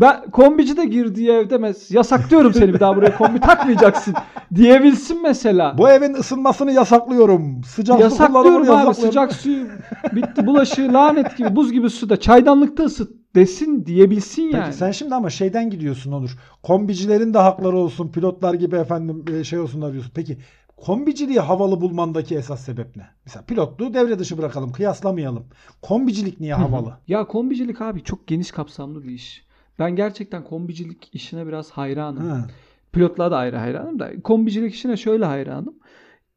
Ben 0.00 0.30
kombicide 0.30 0.84
girdiği 0.84 1.30
evde 1.30 1.58
mes 1.58 1.90
yasaklıyorum 1.90 2.54
seni 2.54 2.74
bir 2.74 2.80
daha 2.80 2.96
buraya 2.96 3.16
kombi 3.16 3.40
takmayacaksın 3.40 4.14
diyebilsin 4.54 5.22
mesela. 5.22 5.78
Bu 5.78 5.88
evin 5.88 6.14
ısınmasını 6.14 6.72
yasaklıyorum. 6.72 7.64
Sıcak 7.64 7.96
su 7.96 8.02
Yasaklıyorum 8.02 8.42
kullanımını 8.50 8.70
abi 8.80 8.86
yasaklıyorum. 8.86 9.10
sıcak 9.10 9.32
suyu 9.32 9.66
bitti 10.12 10.46
bulaşığı 10.46 10.92
lanet 10.92 11.36
gibi 11.36 11.56
buz 11.56 11.72
gibi 11.72 11.90
suda 11.90 12.16
çaydanlıkta 12.20 12.82
ısıt 12.84 13.10
desin 13.36 13.86
diyebilsin 13.86 14.42
Peki 14.42 14.56
yani. 14.56 14.72
sen 14.72 14.90
şimdi 14.90 15.14
ama 15.14 15.30
şeyden 15.30 15.70
gidiyorsun 15.70 16.12
Onur. 16.12 16.38
Kombicilerin 16.62 17.34
de 17.34 17.38
hakları 17.38 17.76
olsun. 17.76 18.08
Pilotlar 18.08 18.54
gibi 18.54 18.76
efendim 18.76 19.24
e, 19.34 19.44
şey 19.44 19.58
olsunlar 19.58 19.92
diyorsun. 19.92 20.12
Peki 20.14 20.38
kombiciliği 20.76 21.40
havalı 21.40 21.80
bulmandaki 21.80 22.36
esas 22.36 22.64
sebep 22.64 22.96
ne? 22.96 23.06
Mesela 23.24 23.44
pilotluğu 23.44 23.94
devre 23.94 24.18
dışı 24.18 24.38
bırakalım. 24.38 24.72
Kıyaslamayalım. 24.72 25.46
Kombicilik 25.82 26.40
niye 26.40 26.54
havalı? 26.54 26.94
Ya 27.08 27.26
kombicilik 27.26 27.80
abi 27.80 28.02
çok 28.02 28.26
geniş 28.26 28.50
kapsamlı 28.50 29.04
bir 29.04 29.10
iş. 29.10 29.46
Ben 29.78 29.96
gerçekten 29.96 30.44
kombicilik 30.44 31.08
işine 31.12 31.46
biraz 31.46 31.70
hayranım. 31.70 32.28
Ha. 32.30 32.46
Pilotluğa 32.92 33.30
da 33.30 33.36
ayrı 33.36 33.56
hayranım 33.56 33.98
da 33.98 34.22
kombicilik 34.22 34.74
işine 34.74 34.96
şöyle 34.96 35.24
hayranım. 35.24 35.74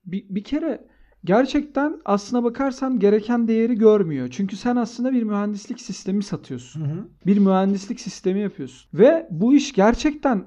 Bir, 0.05 0.25
bir 0.29 0.43
kere 0.43 0.87
gerçekten 1.23 2.01
aslına 2.05 2.43
bakarsan 2.43 2.99
gereken 2.99 3.47
değeri 3.47 3.75
görmüyor. 3.75 4.27
Çünkü 4.31 4.57
sen 4.57 4.75
aslında 4.75 5.11
bir 5.11 5.23
mühendislik 5.23 5.81
sistemi 5.81 6.23
satıyorsun. 6.23 6.81
Hı 6.81 6.85
hı. 6.85 7.07
Bir 7.25 7.37
mühendislik 7.37 7.99
sistemi 7.99 8.39
yapıyorsun. 8.39 8.89
Ve 8.93 9.27
bu 9.31 9.53
iş 9.53 9.73
gerçekten 9.73 10.45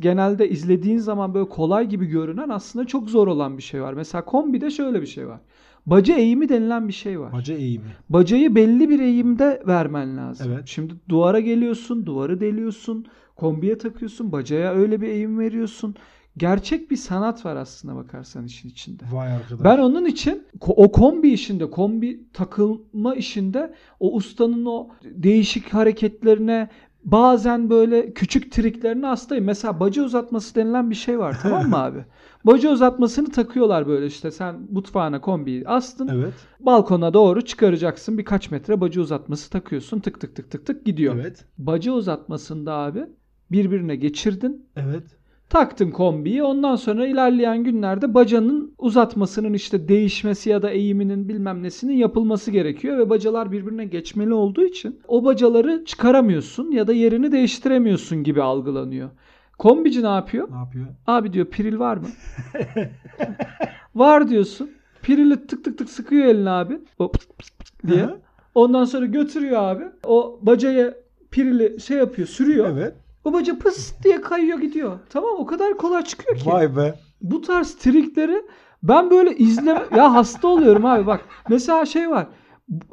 genelde 0.00 0.48
izlediğin 0.48 0.98
zaman 0.98 1.34
böyle 1.34 1.48
kolay 1.48 1.88
gibi 1.88 2.06
görünen 2.06 2.48
aslında 2.48 2.86
çok 2.86 3.10
zor 3.10 3.26
olan 3.26 3.58
bir 3.58 3.62
şey 3.62 3.82
var. 3.82 3.92
Mesela 3.92 4.24
kombide 4.24 4.70
şöyle 4.70 5.02
bir 5.02 5.06
şey 5.06 5.26
var. 5.28 5.40
Baca 5.86 6.14
eğimi 6.14 6.48
denilen 6.48 6.88
bir 6.88 6.92
şey 6.92 7.20
var. 7.20 7.32
Baca 7.32 7.54
eğimi. 7.54 7.84
Bacayı 8.08 8.54
belli 8.54 8.88
bir 8.88 9.00
eğimde 9.00 9.62
vermen 9.66 10.16
lazım. 10.16 10.52
Evet. 10.52 10.62
Şimdi 10.66 10.94
duvara 11.08 11.40
geliyorsun, 11.40 12.06
duvarı 12.06 12.40
deliyorsun, 12.40 13.06
kombiye 13.36 13.78
takıyorsun, 13.78 14.32
bacaya 14.32 14.72
öyle 14.72 15.00
bir 15.00 15.08
eğim 15.08 15.38
veriyorsun. 15.38 15.94
Gerçek 16.36 16.90
bir 16.90 16.96
sanat 16.96 17.44
var 17.46 17.56
aslında 17.56 17.96
bakarsan 17.96 18.44
işin 18.44 18.68
içinde. 18.68 19.04
Vay 19.12 19.32
arkadaş. 19.32 19.64
Ben 19.64 19.78
onun 19.78 20.04
için 20.04 20.46
o 20.60 20.92
kombi 20.92 21.28
işinde, 21.28 21.70
kombi 21.70 22.20
takılma 22.32 23.14
işinde 23.14 23.74
o 24.00 24.14
ustanın 24.14 24.66
o 24.66 24.88
değişik 25.04 25.74
hareketlerine 25.74 26.68
bazen 27.04 27.70
böyle 27.70 28.12
küçük 28.12 28.52
triklerine 28.52 29.06
hastayım. 29.06 29.44
Mesela 29.44 29.80
baca 29.80 30.02
uzatması 30.02 30.54
denilen 30.54 30.90
bir 30.90 30.94
şey 30.94 31.18
var 31.18 31.36
tamam 31.42 31.68
mı 31.68 31.76
abi? 31.82 32.04
Baca 32.44 32.70
uzatmasını 32.70 33.30
takıyorlar 33.30 33.86
böyle 33.86 34.06
işte 34.06 34.30
sen 34.30 34.56
mutfağına 34.70 35.20
kombiyi 35.20 35.68
astın. 35.68 36.08
Evet. 36.08 36.34
Balkona 36.60 37.14
doğru 37.14 37.42
çıkaracaksın. 37.42 38.18
Birkaç 38.18 38.50
metre 38.50 38.80
baca 38.80 39.00
uzatması 39.00 39.50
takıyorsun. 39.50 40.00
Tık 40.00 40.20
tık 40.20 40.36
tık 40.36 40.50
tık 40.50 40.66
tık 40.66 40.86
gidiyor. 40.86 41.14
Evet. 41.14 41.44
Baca 41.58 41.92
uzatmasında 41.92 42.72
abi 42.72 43.06
birbirine 43.50 43.96
geçirdin. 43.96 44.66
Evet. 44.76 45.04
Taktın 45.52 45.90
kombiyi. 45.90 46.42
Ondan 46.42 46.76
sonra 46.76 47.06
ilerleyen 47.06 47.64
günlerde 47.64 48.14
bacanın 48.14 48.74
uzatmasının 48.78 49.52
işte 49.52 49.88
değişmesi 49.88 50.50
ya 50.50 50.62
da 50.62 50.70
eğiminin 50.70 51.28
bilmem 51.28 51.62
nesinin 51.62 51.94
yapılması 51.94 52.50
gerekiyor 52.50 52.98
ve 52.98 53.10
bacalar 53.10 53.52
birbirine 53.52 53.84
geçmeli 53.84 54.34
olduğu 54.34 54.64
için 54.64 55.00
o 55.08 55.24
bacaları 55.24 55.84
çıkaramıyorsun 55.84 56.70
ya 56.70 56.86
da 56.86 56.92
yerini 56.92 57.32
değiştiremiyorsun 57.32 58.22
gibi 58.22 58.42
algılanıyor. 58.42 59.10
Kombici 59.58 60.02
ne 60.02 60.08
yapıyor? 60.08 60.50
Ne 60.50 60.56
yapıyor? 60.56 60.86
Abi 61.06 61.32
diyor 61.32 61.46
piril 61.46 61.78
var 61.78 61.96
mı? 61.96 62.06
var 63.94 64.28
diyorsun. 64.28 64.70
Pirili 65.02 65.46
tık 65.46 65.64
tık 65.64 65.78
tık 65.78 65.90
sıkıyor 65.90 66.26
eline 66.26 66.50
abi. 66.50 66.80
O 66.98 67.12
pıt 67.12 67.38
pıt 67.38 67.58
pıt 67.58 67.86
diye. 67.86 68.08
Ondan 68.54 68.84
sonra 68.84 69.06
götürüyor 69.06 69.62
abi. 69.62 69.84
O 70.06 70.38
bacaya 70.42 70.94
pirili 71.30 71.80
şey 71.80 71.96
yapıyor, 71.96 72.28
sürüyor. 72.28 72.68
Evet. 72.72 73.01
O 73.24 73.32
baca 73.32 73.58
pıs 73.58 73.92
diye 74.04 74.20
kayıyor 74.20 74.58
gidiyor. 74.58 74.98
Tamam 75.10 75.30
o 75.38 75.46
kadar 75.46 75.76
kolay 75.76 76.04
çıkıyor 76.04 76.38
ki. 76.38 76.50
Vay 76.50 76.76
be. 76.76 76.94
Bu 77.20 77.40
tarz 77.40 77.74
trikleri 77.74 78.42
ben 78.82 79.10
böyle 79.10 79.36
izle 79.36 79.70
ya 79.96 80.14
hasta 80.14 80.48
oluyorum 80.48 80.84
abi 80.86 81.06
bak. 81.06 81.20
Mesela 81.48 81.86
şey 81.86 82.10
var. 82.10 82.26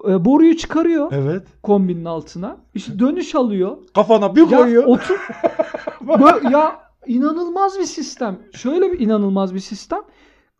e, 0.10 0.26
Boruyu 0.26 0.58
çıkarıyor 0.58 1.12
Evet. 1.12 1.48
kombinin 1.64 2.06
altına. 2.06 2.58
İşte 2.74 3.00
dönüş 3.00 3.36
alıyor. 3.36 3.78
Kafana 3.96 4.36
bir 4.36 4.50
Ya 4.52 4.58
koyuyor. 4.58 4.84
otur. 4.84 5.28
Ya 6.52 6.80
inanılmaz 7.08 7.80
bir 7.80 7.86
sistem. 7.86 8.40
Şöyle 8.54 8.92
bir 8.92 9.00
inanılmaz 9.00 9.54
bir 9.54 9.60
sistem. 9.60 10.00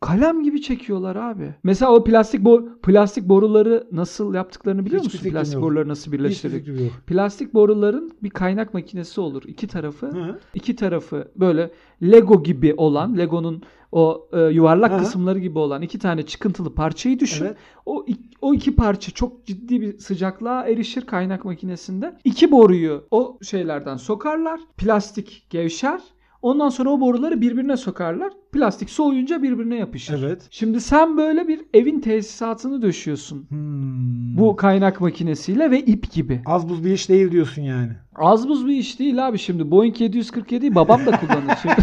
Kalem 0.02 0.44
gibi 0.44 0.62
çekiyorlar 0.62 1.16
abi. 1.16 1.56
Mesela 1.64 1.92
o 1.92 2.04
plastik 2.04 2.42
bo- 2.42 2.82
plastik 2.82 3.30
boruları 3.30 3.88
nasıl 3.92 4.34
yaptıklarını 4.34 4.86
biliyor 4.86 5.04
Hiçbir 5.04 5.20
musun? 5.20 5.30
Plastik 5.30 5.56
yok. 5.56 5.64
boruları 5.64 5.88
nasıl 5.90 6.12
birleştirdik? 6.12 6.68
Plastik 7.08 7.54
boruların 7.54 8.12
bir 8.24 8.30
kaynak 8.30 8.74
makinesi 8.74 9.22
olur. 9.22 9.44
İki 9.48 9.68
tarafı, 9.68 10.06
Hı. 10.08 10.40
iki 10.54 10.76
tarafı 10.76 11.32
böyle 11.36 11.72
Lego 12.04 12.44
gibi 12.44 12.74
olan, 12.78 13.18
Lego'nun 13.18 13.64
o 13.92 14.30
e, 14.34 14.40
yuvarlak 14.42 14.92
Hı 14.92 14.96
hı. 14.96 15.00
kısımları 15.00 15.40
gibi 15.40 15.60
olan 15.60 15.82
iki 15.82 16.00
tane 16.00 16.26
çıkıntılı 16.26 16.76
parçayı 16.76 17.20
düşün. 17.20 17.46
Evet. 17.46 17.58
O 17.86 18.06
o 18.42 18.54
iki 18.54 18.76
parça 18.76 19.12
çok 19.12 19.46
ciddi 19.46 19.82
bir 19.82 19.98
sıcaklığa 20.00 20.68
erişir 20.68 21.02
kaynak 21.02 21.46
makinesinde. 21.46 22.18
İki 22.24 22.52
boruyu 22.52 23.08
o 23.12 23.38
şeylerden 23.42 23.98
sokarlar. 23.98 24.60
Plastik 24.78 25.48
gevşer. 25.50 26.02
Ondan 26.42 26.70
sonra 26.70 26.90
o 26.90 27.00
boruları 27.00 27.42
birbirine 27.42 27.78
sokarlar. 27.78 28.34
Plastik 28.52 28.90
soğuyunca 28.90 29.44
birbirine 29.44 29.76
yapışır. 29.76 30.24
Evet. 30.24 30.48
Şimdi 30.52 30.82
sen 30.82 31.18
böyle 31.18 31.48
bir 31.48 31.62
evin 31.74 32.00
tesisatını 32.00 32.82
döşüyorsun. 32.82 33.46
Hmm. 33.50 34.38
Bu 34.38 34.56
kaynak 34.56 35.02
makinesiyle 35.02 35.72
ve 35.72 35.80
ip 35.80 36.12
gibi. 36.12 36.42
az 36.46 36.70
buz 36.70 36.86
bir 36.86 36.92
iş 36.92 37.10
değil 37.10 37.32
diyorsun 37.32 37.62
yani. 37.62 37.92
Az 38.16 38.50
buz 38.50 38.68
bir 38.68 38.76
iş 38.76 39.00
değil 39.00 39.28
abi 39.28 39.38
şimdi. 39.38 39.72
Boeing 39.72 39.96
747'yi 40.02 40.76
babam 40.76 41.06
da 41.06 41.12
kullanır 41.20 41.58
şimdi. 41.62 41.76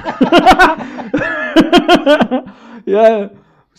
ya 2.90 3.30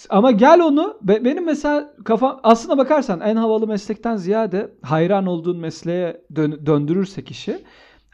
ama 0.10 0.32
gel 0.32 0.62
onu 0.62 0.98
be- 1.02 1.26
benim 1.26 1.46
mesela 1.46 1.94
kafam 2.06 2.40
aslına 2.44 2.78
bakarsan 2.78 3.20
en 3.22 3.36
havalı 3.36 3.68
meslekten 3.68 4.16
ziyade 4.16 4.72
hayran 4.82 5.26
olduğun 5.26 5.58
mesleğe 5.58 6.22
dön- 6.36 6.66
döndürürsek 6.66 7.32
işi 7.32 7.60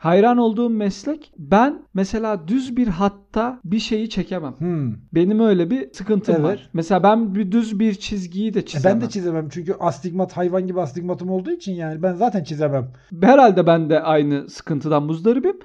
hayran 0.04 0.38
olduğum 0.38 0.70
meslek 0.70 1.34
ben 1.38 1.82
mesela 1.94 2.48
düz 2.48 2.78
bir 2.78 2.88
hatta 2.88 3.60
bir 3.66 3.80
şeyi 3.80 4.10
çekemem. 4.10 4.56
Hmm. 4.58 4.94
Benim 5.14 5.40
öyle 5.40 5.70
bir 5.70 5.94
sıkıntım 5.94 6.36
Evet. 6.36 6.46
var. 6.46 6.70
Mesela 6.74 7.04
ben 7.04 7.36
bir 7.36 7.52
düz 7.52 7.80
bir 7.80 7.94
çizgiyi 7.94 8.54
de 8.54 8.60
E 8.60 8.66
çizemem. 8.66 9.02
ben 9.02 9.08
de 9.08 9.12
çizemem 9.12 9.50
çünkü 9.50 9.74
astigmat 9.80 10.38
hayvan 10.38 10.68
gibi 10.68 10.82
astigmatım 10.82 11.30
olduğu 11.30 11.52
için 11.52 11.74
yani 11.74 12.04
ben 12.04 12.14
zaten 12.14 12.44
çizemem. 12.44 12.92
Herhalde 13.22 13.68
ben 13.68 13.90
de 13.90 14.00
aynı 14.02 14.50
sıkıntıdan 14.50 15.04
muzdaribim. 15.04 15.60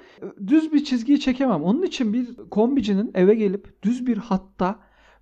Düz 0.47 0.73
bir 0.73 0.83
çizgiyi 0.83 1.19
çekemem. 1.19 1.63
Onun 1.63 1.83
için 1.83 2.13
bir 2.13 2.35
kombicinin 2.51 3.11
eve 3.15 3.35
gelip 3.35 3.83
düz 3.83 4.07
bir 4.07 4.17
hatta 4.17 4.75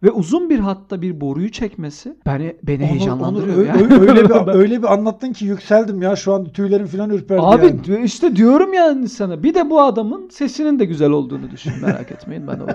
ve 0.04 0.12
uzun 0.12 0.50
bir 0.50 0.60
hatta 0.60 1.02
bir 1.02 1.22
boruyu 1.22 1.52
çekmesi 1.52 2.18
beni 2.26 2.58
beni 2.64 2.84
Onu- 2.84 2.90
heyecanlandırıyor. 2.90 3.58
onu 3.58 3.66
yani. 3.66 3.94
ö- 3.94 4.00
öyle 4.10 4.30
bir 4.30 4.48
öyle 4.54 4.78
bir 4.84 4.94
anlattın 4.94 5.34
ki 5.34 5.46
yükseldim 5.46 6.02
ya 6.02 6.16
şu 6.16 6.34
an 6.34 6.46
tüylerim 6.46 6.86
falan 6.88 7.10
ürperdi 7.10 7.42
Abi 7.42 7.66
yani. 7.88 8.06
işte 8.06 8.36
diyorum 8.36 8.74
yani 8.74 9.10
sana. 9.10 9.44
Bir 9.44 9.54
de 9.56 9.70
bu 9.70 9.82
adamın 9.82 10.30
sesinin 10.30 10.80
de 10.80 10.86
güzel 10.86 11.10
olduğunu 11.10 11.52
düşün. 11.52 11.74
Merak 11.82 12.12
etmeyin 12.12 12.48
ben 12.48 12.60
o 12.60 12.68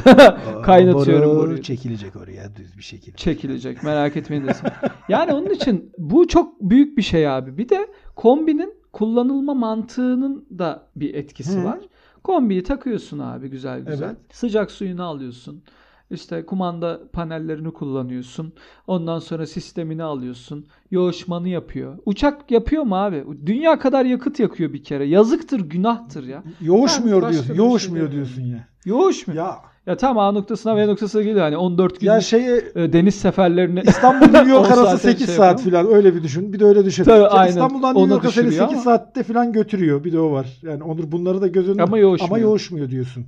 kaynatıyorum 0.62 1.30
Boru 1.30 1.38
boruyu. 1.38 1.62
çekilecek 1.62 2.16
oraya 2.16 2.56
düz 2.56 2.78
bir 2.78 2.82
şekilde. 2.82 3.16
çekilecek. 3.16 3.82
Merak 3.82 4.16
etmeyin 4.16 4.46
desin. 4.46 4.68
Yani 5.08 5.32
onun 5.32 5.50
için 5.50 5.92
bu 5.98 6.28
çok 6.28 6.60
büyük 6.60 6.98
bir 6.98 7.02
şey 7.02 7.28
abi. 7.28 7.58
Bir 7.58 7.68
de 7.68 7.86
kombinin 8.16 8.74
kullanılma 8.92 9.54
mantığının 9.54 10.44
da 10.58 10.86
bir 10.96 11.14
etkisi 11.14 11.58
Hı. 11.60 11.64
var. 11.64 11.78
Kombiyi 12.24 12.62
takıyorsun 12.62 13.18
abi 13.18 13.48
güzel 13.48 13.80
güzel. 13.80 14.06
Evet. 14.06 14.16
Sıcak 14.32 14.70
suyunu 14.70 15.02
alıyorsun. 15.04 15.62
İşte 16.10 16.46
kumanda 16.46 17.00
panellerini 17.12 17.72
kullanıyorsun. 17.72 18.52
Ondan 18.86 19.18
sonra 19.18 19.46
sistemini 19.46 20.02
alıyorsun. 20.02 20.66
Yoğuşmanı 20.90 21.48
yapıyor. 21.48 21.98
Uçak 22.06 22.50
yapıyor 22.50 22.82
mu 22.82 22.96
abi? 22.96 23.24
Dünya 23.46 23.78
kadar 23.78 24.04
yakıt 24.04 24.40
yakıyor 24.40 24.72
bir 24.72 24.82
kere. 24.84 25.04
Yazıktır, 25.04 25.60
günahtır 25.60 26.24
ya. 26.24 26.42
Yoğuşmuyor 26.60 27.22
Ben 27.22 27.30
diyorsun. 27.32 27.46
şey 27.46 27.56
Yoğuşmuyor 27.56 28.06
demiyorum. 28.10 28.34
diyorsun 28.34 28.42
ya. 28.56 28.68
Yoğuşmuyor. 28.84 29.44
Ya, 29.46 29.56
Ya 29.86 29.96
tamam 29.96 30.28
A 30.28 30.32
noktasına 30.32 30.76
B 30.76 30.86
noktasına 30.86 31.22
geliyor. 31.22 31.40
Hani 31.40 31.56
14 31.56 32.00
gün 32.00 32.06
ya 32.06 32.20
şeye 32.20 32.62
deniz 32.92 33.14
seferlerini 33.14 33.80
İstanbul 33.86 34.26
New 34.26 34.50
York 34.50 34.66
10 34.66 34.72
arası 34.72 34.82
saate 34.84 34.98
8 34.98 35.26
şey 35.26 35.36
saat 35.36 35.62
falan 35.62 35.86
öyle 35.86 36.14
bir 36.14 36.22
düşün. 36.22 36.52
Bir 36.52 36.60
de 36.60 36.64
öyle 36.64 36.84
düşün. 36.84 37.04
Tabii, 37.04 37.22
Ya 37.22 37.28
aynen. 37.28 37.50
İstanbul'dan 37.50 37.94
New 37.94 38.14
York'a 38.14 38.30
seni 38.30 38.46
düşürüyor 38.46 38.68
8 38.68 38.74
ama- 38.86 38.98
saatte 38.98 39.22
falan 39.22 39.52
götürüyor. 39.52 40.04
Bir 40.04 40.12
de 40.12 40.20
o 40.20 40.32
var. 40.32 40.58
Yani 40.62 40.82
Onur 40.82 41.12
bunları 41.12 41.40
da 41.40 41.46
göz 41.46 41.68
önünde 41.68 41.82
Ama 41.82 41.98
yoğuşmuyor. 41.98 42.30
ama 42.30 42.38
yoğuşmuyor 42.38 42.90
diyorsun. 42.90 43.24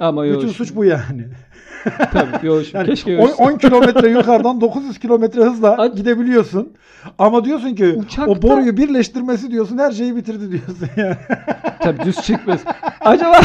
Ama 0.00 0.24
Bütün 0.24 0.48
suç 0.48 0.74
bu 0.74 0.84
yani. 0.84 1.24
Tabii 2.12 2.46
yoğuşmuyor. 2.46 2.86
Yani 2.86 2.94
Keşke 2.94 3.16
10, 3.16 3.20
yoğuşsa. 3.20 3.44
10 3.44 3.58
kilometre 3.58 4.08
yukarıdan 4.08 4.60
900 4.60 4.98
kilometre 4.98 5.42
hızla 5.44 5.68
Ac- 5.74 5.96
gidebiliyorsun. 5.96 6.72
Ama 7.18 7.44
diyorsun 7.44 7.74
ki 7.74 7.84
Uçakta- 7.84 8.26
o 8.30 8.42
boruyu 8.42 8.76
birleştirmesi 8.76 9.50
diyorsun 9.50 9.78
her 9.78 9.92
şeyi 9.92 10.16
bitirdi 10.16 10.50
diyorsun 10.50 10.88
yani. 10.96 11.16
Tabii 11.82 12.04
düz 12.04 12.16
çıkmaz. 12.22 12.64
Acaba 13.00 13.40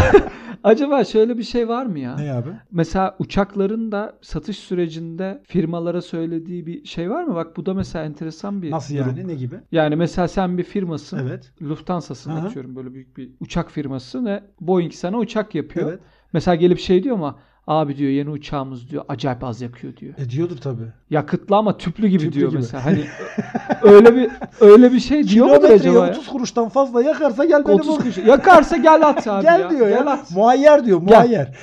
acaba 0.64 1.04
şöyle 1.04 1.38
bir 1.38 1.44
şey 1.44 1.68
var 1.68 1.86
mı 1.86 2.00
ya? 2.00 2.16
ne 2.16 2.32
abi? 2.34 2.50
Mesela 2.72 3.16
uçakların 3.20 3.92
da 3.92 4.14
satış 4.22 4.58
sürecinde 4.60 5.42
firmalara 5.48 6.02
söylediği 6.02 6.66
bir 6.66 6.86
şey 6.86 7.10
var 7.10 7.24
mı? 7.24 7.36
Bak 7.36 7.58
bu 7.58 7.66
da 7.66 7.74
mesela 7.74 8.06
enteresan 8.06 8.62
bir 8.62 8.72
Nasıl 8.72 8.96
durum. 8.96 9.08
yani? 9.08 9.28
Ne 9.28 9.36
gibi? 9.36 9.56
Yani 9.72 9.96
mesela 9.96 10.28
sen 10.28 10.58
bir 10.58 10.64
firmasın. 10.64 11.20
Evet. 11.28 11.52
Lufthansa'sın 11.62 12.32
Aha. 12.32 12.48
atıyorum 12.48 12.76
böyle 12.76 12.94
büyük 12.94 13.18
bir 13.18 13.30
uçak 13.40 13.72
firması 13.72 14.26
ve 14.26 14.44
Boeing 14.62 14.94
sana 14.94 15.18
uçak 15.18 15.56
yapıyor. 15.56 15.90
Evet. 15.90 16.00
Mesela 16.34 16.56
gelip 16.56 16.80
şey 16.80 17.04
diyor 17.04 17.16
ama 17.16 17.36
abi 17.68 17.98
diyor 17.98 18.12
yeni 18.12 18.30
uçağımız 18.30 18.90
diyor 18.90 19.06
acayip 19.10 19.44
az 19.44 19.62
yakıyor 19.62 19.96
diyor. 19.98 20.14
E 20.18 20.30
diyordur 20.30 20.58
tabii. 20.58 20.84
Yakıtlı 21.10 21.56
ama 21.56 21.78
tüplü 21.78 22.08
gibi 22.08 22.24
Tüplü 22.24 22.34
diyor 22.40 22.50
gibi. 22.50 22.60
mesela. 22.60 22.86
Hani 22.86 23.00
öyle 23.82 24.16
bir 24.16 24.30
öyle 24.62 24.94
bir 24.94 25.00
şey 25.00 25.28
diyor 25.28 25.46
Kilometreye 25.48 25.74
acaba? 25.76 26.06
ya? 26.08 26.12
30 26.12 26.28
kuruştan 26.28 26.70
fazla 26.70 27.04
yakarsa 27.04 27.46
gel 27.46 27.64
benim 27.68 27.80
30 27.80 27.90
o- 27.90 27.98
kuruş. 27.98 28.18
Yakarsa 28.18 28.78
gel 28.78 29.08
at 29.08 29.28
abi 29.28 29.44
Gel 29.44 29.60
ya. 29.60 29.70
diyor 29.70 29.88
ya. 29.88 29.98
Gel 29.98 30.08
at. 30.08 30.32
Muayyer 30.32 30.86
diyor, 30.86 31.02
muayyer. 31.02 31.56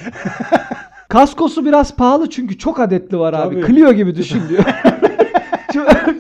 Kaskosu 1.09 1.65
biraz 1.67 1.97
pahalı 1.97 2.31
çünkü 2.31 2.59
çok 2.59 2.81
adetli 2.81 3.19
var 3.19 3.33
abi. 3.35 3.61
Tabii. 3.61 3.67
Clio 3.75 3.93
gibi 3.93 4.15
düşün 4.15 4.43
diyor. 4.49 4.65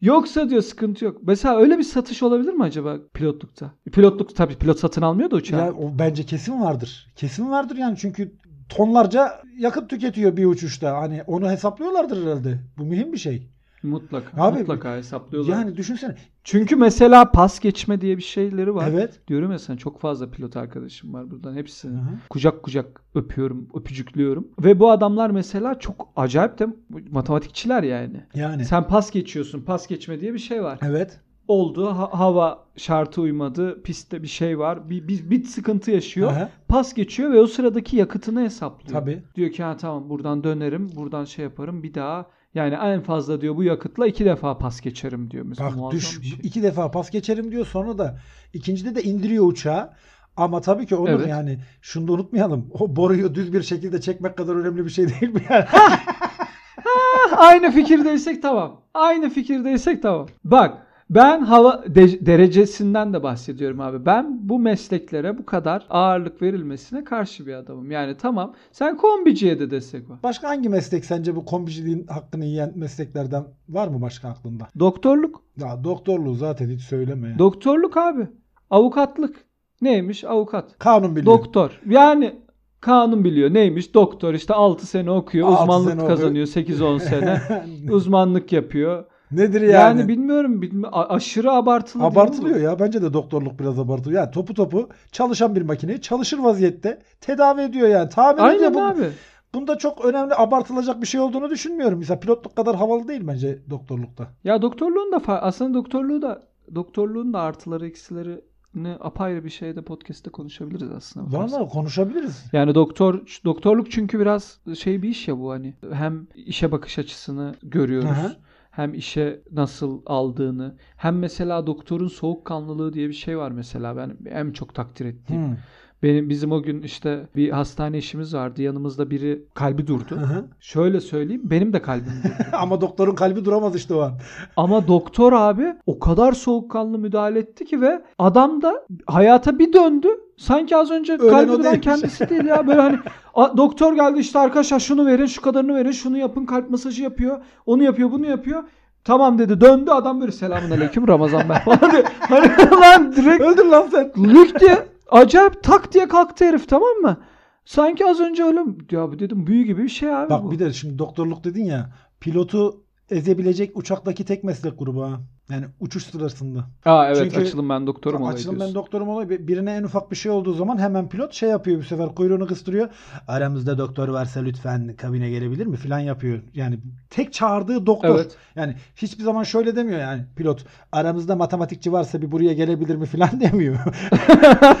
Yoksa 0.00 0.50
diyor 0.50 0.62
sıkıntı 0.62 1.04
yok. 1.04 1.18
Mesela 1.22 1.56
öyle 1.56 1.78
bir 1.78 1.82
satış 1.82 2.22
olabilir 2.22 2.52
mi 2.52 2.64
acaba 2.64 2.96
pilotlukta? 3.14 3.70
Pilotluk 3.92 4.36
tabii 4.36 4.54
pilot 4.54 4.78
satın 4.78 5.02
almıyor 5.02 5.30
da 5.30 5.36
uçağı. 5.36 5.60
Ya 5.60 5.72
o 5.72 5.98
bence 5.98 6.22
kesin 6.22 6.60
vardır. 6.60 7.12
Kesin 7.16 7.50
vardır 7.50 7.76
yani 7.76 7.96
çünkü 7.98 8.32
tonlarca 8.68 9.42
yakıt 9.58 9.90
tüketiyor 9.90 10.36
bir 10.36 10.46
uçuşta. 10.46 10.96
Hani 10.96 11.22
onu 11.26 11.50
hesaplıyorlardır 11.50 12.26
herhalde. 12.26 12.58
Bu 12.78 12.84
mühim 12.84 13.12
bir 13.12 13.18
şey. 13.18 13.48
Mutlaka. 13.86 14.42
Abi, 14.42 14.58
mutlaka 14.58 14.96
hesaplıyorlar. 14.96 15.52
Yani 15.52 15.76
düşünsene. 15.76 16.14
Çünkü 16.44 16.76
mesela 16.76 17.30
pas 17.32 17.60
geçme 17.60 18.00
diye 18.00 18.16
bir 18.16 18.22
şeyleri 18.22 18.74
var. 18.74 18.88
Evet. 18.90 19.20
Diyorum 19.28 19.52
ya 19.52 19.58
sana 19.58 19.76
çok 19.76 20.00
fazla 20.00 20.30
pilot 20.30 20.56
arkadaşım 20.56 21.14
var 21.14 21.30
buradan. 21.30 21.54
Hepsini 21.54 21.92
Hı 21.96 22.00
hı. 22.00 22.18
kucak 22.30 22.62
kucak 22.62 23.00
öpüyorum, 23.14 23.68
öpücüklüyorum. 23.74 24.48
Ve 24.64 24.80
bu 24.80 24.90
adamlar 24.90 25.30
mesela 25.30 25.78
çok 25.78 26.08
acayip 26.16 26.58
de 26.58 26.66
matematikçiler 27.10 27.82
yani. 27.82 28.24
Yani. 28.34 28.64
Sen 28.64 28.86
pas 28.86 29.10
geçiyorsun. 29.10 29.60
Pas 29.60 29.86
geçme 29.86 30.20
diye 30.20 30.34
bir 30.34 30.38
şey 30.38 30.62
var. 30.62 30.78
Evet. 30.82 31.20
Oldu. 31.48 31.86
ha- 31.86 32.10
hava 32.18 32.64
şartı 32.76 33.20
uymadı. 33.20 33.82
Pistte 33.82 34.22
bir 34.22 34.28
şey 34.28 34.58
var. 34.58 34.90
Bir, 34.90 35.08
bir, 35.08 35.30
bir 35.30 35.44
sıkıntı 35.44 35.90
yaşıyor. 35.90 36.30
Aha. 36.30 36.48
Pas 36.68 36.94
geçiyor 36.94 37.32
ve 37.32 37.40
o 37.40 37.46
sıradaki 37.46 37.96
yakıtını 37.96 38.40
hesaplıyor. 38.42 39.00
Tabii. 39.00 39.22
Diyor 39.34 39.50
ki 39.50 39.62
ha 39.62 39.76
tamam 39.76 40.10
buradan 40.10 40.44
dönerim. 40.44 40.90
Buradan 40.96 41.24
şey 41.24 41.42
yaparım. 41.44 41.82
Bir 41.82 41.94
daha 41.94 42.26
yani 42.56 42.74
en 42.74 43.00
fazla 43.00 43.40
diyor 43.40 43.56
bu 43.56 43.62
yakıtla 43.64 44.06
iki 44.06 44.24
defa 44.24 44.58
pas 44.58 44.80
geçerim 44.80 45.30
diyor. 45.30 45.44
Mesela 45.48 45.70
Bak 45.82 45.92
düş 45.92 46.20
şey. 46.20 46.38
iki 46.42 46.62
defa 46.62 46.90
pas 46.90 47.10
geçerim 47.10 47.52
diyor 47.52 47.66
sonra 47.66 47.98
da 47.98 48.18
ikincide 48.52 48.94
de 48.94 49.02
indiriyor 49.02 49.46
uçağı. 49.46 49.90
Ama 50.36 50.60
tabii 50.60 50.86
ki 50.86 50.96
Onur 50.96 51.08
Evet. 51.08 51.28
yani 51.28 51.58
şunu 51.82 52.08
da 52.08 52.12
unutmayalım. 52.12 52.66
O 52.72 52.96
boruyu 52.96 53.34
düz 53.34 53.52
bir 53.52 53.62
şekilde 53.62 54.00
çekmek 54.00 54.36
kadar 54.36 54.54
önemli 54.54 54.84
bir 54.84 54.90
şey 54.90 55.08
değil 55.08 55.34
mi 55.34 55.42
yani? 55.50 55.64
Aynı 57.36 57.70
fikirdeysek 57.70 58.42
tamam. 58.42 58.80
Aynı 58.94 59.30
fikirdeysek 59.30 60.02
tamam. 60.02 60.26
Bak 60.44 60.85
Ben 61.10 61.40
hava 61.40 61.84
de- 61.94 62.26
derecesinden 62.26 63.12
de 63.12 63.22
bahsediyorum 63.22 63.80
abi. 63.80 64.06
Ben 64.06 64.48
bu 64.48 64.58
mesleklere 64.58 65.38
bu 65.38 65.46
kadar 65.46 65.86
ağırlık 65.90 66.42
verilmesine 66.42 67.04
karşı 67.04 67.46
bir 67.46 67.54
adamım. 67.54 67.90
Yani 67.90 68.16
tamam 68.16 68.54
sen 68.72 68.96
kombiciye 68.96 69.58
de 69.58 69.70
destek 69.70 70.10
var. 70.10 70.18
Başka 70.22 70.48
hangi 70.48 70.68
meslek 70.68 71.04
sence 71.04 71.36
bu 71.36 71.44
kombiciliğin 71.44 72.06
hakkını 72.06 72.44
yiyen 72.44 72.72
mesleklerden 72.74 73.44
var 73.68 73.88
mı 73.88 74.00
başka 74.00 74.28
aklında? 74.28 74.68
Doktorluk. 74.78 75.42
Ya 75.60 75.84
doktorluğu 75.84 76.34
zaten 76.34 76.70
hiç 76.70 76.80
söyleme. 76.80 77.38
Doktorluk 77.38 77.96
abi. 77.96 78.26
Avukatlık. 78.70 79.36
Neymiş? 79.80 80.24
Avukat. 80.24 80.78
Kanun 80.78 81.16
biliyor. 81.16 81.38
Doktor. 81.38 81.80
Yani 81.88 82.34
kanun 82.80 83.24
biliyor. 83.24 83.54
Neymiş? 83.54 83.94
Doktor 83.94 84.34
işte 84.34 84.54
6 84.54 84.86
sene 84.86 85.10
okuyor. 85.10 85.48
Uzmanlık 85.48 85.90
sene 85.90 86.06
kazanıyor 86.06 86.46
8-10 86.46 87.00
sene. 87.00 87.42
uzmanlık 87.90 88.52
yapıyor. 88.52 89.04
Nedir 89.32 89.60
Yani, 89.60 89.72
yani? 89.98 90.08
bilmiyorum. 90.08 90.62
bilmi- 90.62 90.86
a- 90.88 91.08
aşırı 91.14 91.52
abartılı 91.52 92.02
değil 92.02 92.10
mi 92.12 92.16
bu? 92.16 92.20
Abartılıyor 92.20 92.60
ya. 92.60 92.78
Bence 92.78 93.02
de 93.02 93.12
doktorluk 93.12 93.58
biraz 93.60 93.78
abartılıyor. 93.78 94.20
Yani 94.22 94.30
topu 94.30 94.54
topu 94.54 94.88
çalışan 95.12 95.56
bir 95.56 95.62
makineyi 95.62 96.00
çalışır 96.00 96.38
vaziyette 96.38 96.98
tedavi 97.20 97.60
ediyor 97.60 97.88
yani. 97.88 98.08
Tamir 98.08 98.38
ediyor. 98.38 98.48
Aynen 98.48 98.74
Bu- 98.74 98.82
abi. 98.82 99.08
Bunda 99.54 99.78
çok 99.78 100.04
önemli 100.04 100.34
abartılacak 100.34 101.02
bir 101.02 101.06
şey 101.06 101.20
olduğunu 101.20 101.50
düşünmüyorum. 101.50 101.98
Mesela 101.98 102.20
pilotluk 102.20 102.56
kadar 102.56 102.76
havalı 102.76 103.08
değil 103.08 103.22
bence 103.26 103.58
doktorlukta. 103.70 104.26
Ya 104.44 104.62
doktorluğun 104.62 105.12
da 105.12 105.16
fa- 105.16 105.38
aslında 105.38 105.74
doktorluğu 105.74 106.22
da 106.22 106.42
doktorluğun 106.74 107.32
da 107.32 107.40
artıları 107.40 107.86
eksilerini 107.86 108.96
apayrı 109.00 109.44
bir 109.44 109.50
şeyde 109.50 109.82
podcast'te 109.82 110.30
konuşabiliriz 110.30 110.90
aslında. 110.96 111.32
bakarsan. 111.32 111.60
Valla 111.60 111.68
konuşabiliriz. 111.68 112.44
Yani 112.52 112.74
doktor 112.74 113.20
doktorluk 113.44 113.90
çünkü 113.90 114.20
biraz 114.20 114.60
şey 114.78 115.02
bir 115.02 115.08
iş 115.08 115.28
ya 115.28 115.38
bu 115.38 115.50
hani 115.50 115.74
hem 115.92 116.26
işe 116.34 116.72
bakış 116.72 116.98
açısını 116.98 117.54
görüyoruz. 117.62 118.08
Hı 118.08 118.12
hı. 118.28 118.36
Hem 118.76 118.94
işe 118.94 119.40
nasıl 119.52 120.02
aldığını, 120.06 120.74
hem 120.96 121.18
mesela 121.18 121.66
doktorun 121.66 122.08
soğukkanlılığı 122.08 122.92
diye 122.92 123.08
bir 123.08 123.14
şey 123.14 123.38
var 123.38 123.50
mesela 123.50 123.96
ben 123.96 124.16
en 124.30 124.52
çok 124.52 124.74
takdir 124.74 125.04
ettiğim. 125.06 125.50
Hı. 125.50 125.56
Benim 126.02 126.28
bizim 126.28 126.52
o 126.52 126.62
gün 126.62 126.82
işte 126.82 127.28
bir 127.36 127.50
hastane 127.50 127.98
işimiz 127.98 128.34
vardı. 128.34 128.62
Yanımızda 128.62 129.10
biri 129.10 129.44
kalbi 129.54 129.86
durdu. 129.86 130.16
Hı 130.16 130.24
hı. 130.24 130.44
Şöyle 130.60 131.00
söyleyeyim, 131.00 131.42
benim 131.44 131.72
de 131.72 131.82
kalbim 131.82 132.12
durdu. 132.24 132.32
Ama 132.52 132.80
doktorun 132.80 133.14
kalbi 133.14 133.44
duramaz 133.44 133.76
işte 133.76 133.94
o 133.94 134.00
an. 134.00 134.12
Ama 134.56 134.88
doktor 134.88 135.32
abi 135.32 135.74
o 135.86 135.98
kadar 135.98 136.32
soğukkanlı 136.32 136.98
müdahale 136.98 137.38
etti 137.38 137.64
ki 137.64 137.80
ve 137.80 138.02
adam 138.18 138.62
da 138.62 138.86
hayata 139.06 139.58
bir 139.58 139.72
döndü. 139.72 140.08
Sanki 140.36 140.76
az 140.76 140.90
önce 140.90 141.12
Ölen 141.12 141.30
kalbi 141.30 141.52
duran 141.62 141.80
kendisi 141.80 142.28
değil 142.28 142.44
ya. 142.44 142.66
Böyle 142.66 142.80
hani 142.80 142.98
"A, 143.34 143.56
doktor 143.56 143.94
geldi 143.94 144.18
işte 144.20 144.38
arkadaşlar 144.38 144.80
şunu 144.80 145.06
verin, 145.06 145.26
şu 145.26 145.42
kadarını 145.42 145.74
verin, 145.74 145.90
şunu 145.90 146.18
yapın, 146.18 146.46
kalp 146.46 146.70
masajı 146.70 147.02
yapıyor. 147.02 147.40
Onu 147.66 147.82
yapıyor, 147.82 148.10
bunu 148.12 148.26
yapıyor. 148.26 148.64
Tamam 149.04 149.38
dedi 149.38 149.60
döndü 149.60 149.90
adam 149.90 150.20
böyle 150.20 150.32
selamun 150.32 150.70
aleyküm 150.70 151.08
Ramazan 151.08 151.42
ben 151.48 151.58
falan 151.64 151.92
diye. 151.92 152.04
Hani 152.20 152.46
lan 152.80 153.12
direkt 153.16 153.40
Öldür 153.40 153.64
lan 153.66 153.88
sen. 153.90 154.12
lük 154.18 154.60
diye 154.60 154.88
acayip 155.10 155.62
tak 155.62 155.92
diye 155.94 156.08
kalktı 156.08 156.44
herif 156.44 156.68
tamam 156.68 156.96
mı? 157.02 157.16
Sanki 157.64 158.06
az 158.06 158.20
önce 158.20 158.44
öyle 158.44 158.60
ya 158.90 159.18
dedim 159.18 159.46
büyü 159.46 159.64
gibi 159.64 159.82
bir 159.82 159.88
şey 159.88 160.14
abi 160.16 160.30
Bak 160.30 160.44
bu. 160.44 160.50
bir 160.50 160.58
de 160.58 160.72
şimdi 160.72 160.98
doktorluk 160.98 161.44
dedin 161.44 161.64
ya. 161.64 161.90
Pilotu 162.20 162.80
ezebilecek 163.10 163.76
uçaktaki 163.78 164.24
tek 164.24 164.44
meslek 164.44 164.78
grubu 164.78 165.02
ha. 165.04 165.20
Yani 165.50 165.64
uçuş 165.80 166.04
sırasında. 166.06 166.64
Aa 166.84 167.06
evet 167.06 167.16
Çünkü- 167.32 167.40
açılım 167.46 167.68
ben 167.68 167.86
doktorum 167.86 168.22
olayı 168.22 168.34
Açılım 168.34 168.54
ben 168.54 168.58
diyorsun. 168.58 168.74
doktorum 168.74 169.08
olayı. 169.08 169.28
Bir- 169.30 169.48
Birine 169.48 169.72
en 169.76 169.82
ufak 169.82 170.10
bir 170.10 170.16
şey 170.16 170.32
olduğu 170.32 170.52
zaman 170.54 170.78
hemen 170.78 171.08
pilot 171.08 171.32
şey 171.34 171.48
yapıyor 171.48 171.78
bu 171.78 171.82
sefer 171.82 172.14
kuyruğunu 172.14 172.46
kıstırıyor. 172.46 172.88
Aramızda 173.28 173.78
doktor 173.78 174.08
varsa 174.08 174.40
lütfen 174.40 174.94
kabine 174.96 175.30
gelebilir 175.30 175.66
mi 175.66 175.76
filan 175.76 175.98
yapıyor. 175.98 176.38
Yani 176.54 176.78
tek 177.10 177.32
çağırdığı 177.32 177.86
doktor. 177.86 178.14
Evet. 178.16 178.36
Yani 178.56 178.74
hiçbir 178.96 179.24
zaman 179.24 179.42
şöyle 179.42 179.76
demiyor 179.76 180.00
yani 180.00 180.22
pilot. 180.36 180.64
Aramızda 180.92 181.36
matematikçi 181.36 181.92
varsa 181.92 182.22
bir 182.22 182.32
buraya 182.32 182.52
gelebilir 182.52 182.96
mi 182.96 183.06
filan 183.06 183.30
demiyor. 183.40 183.76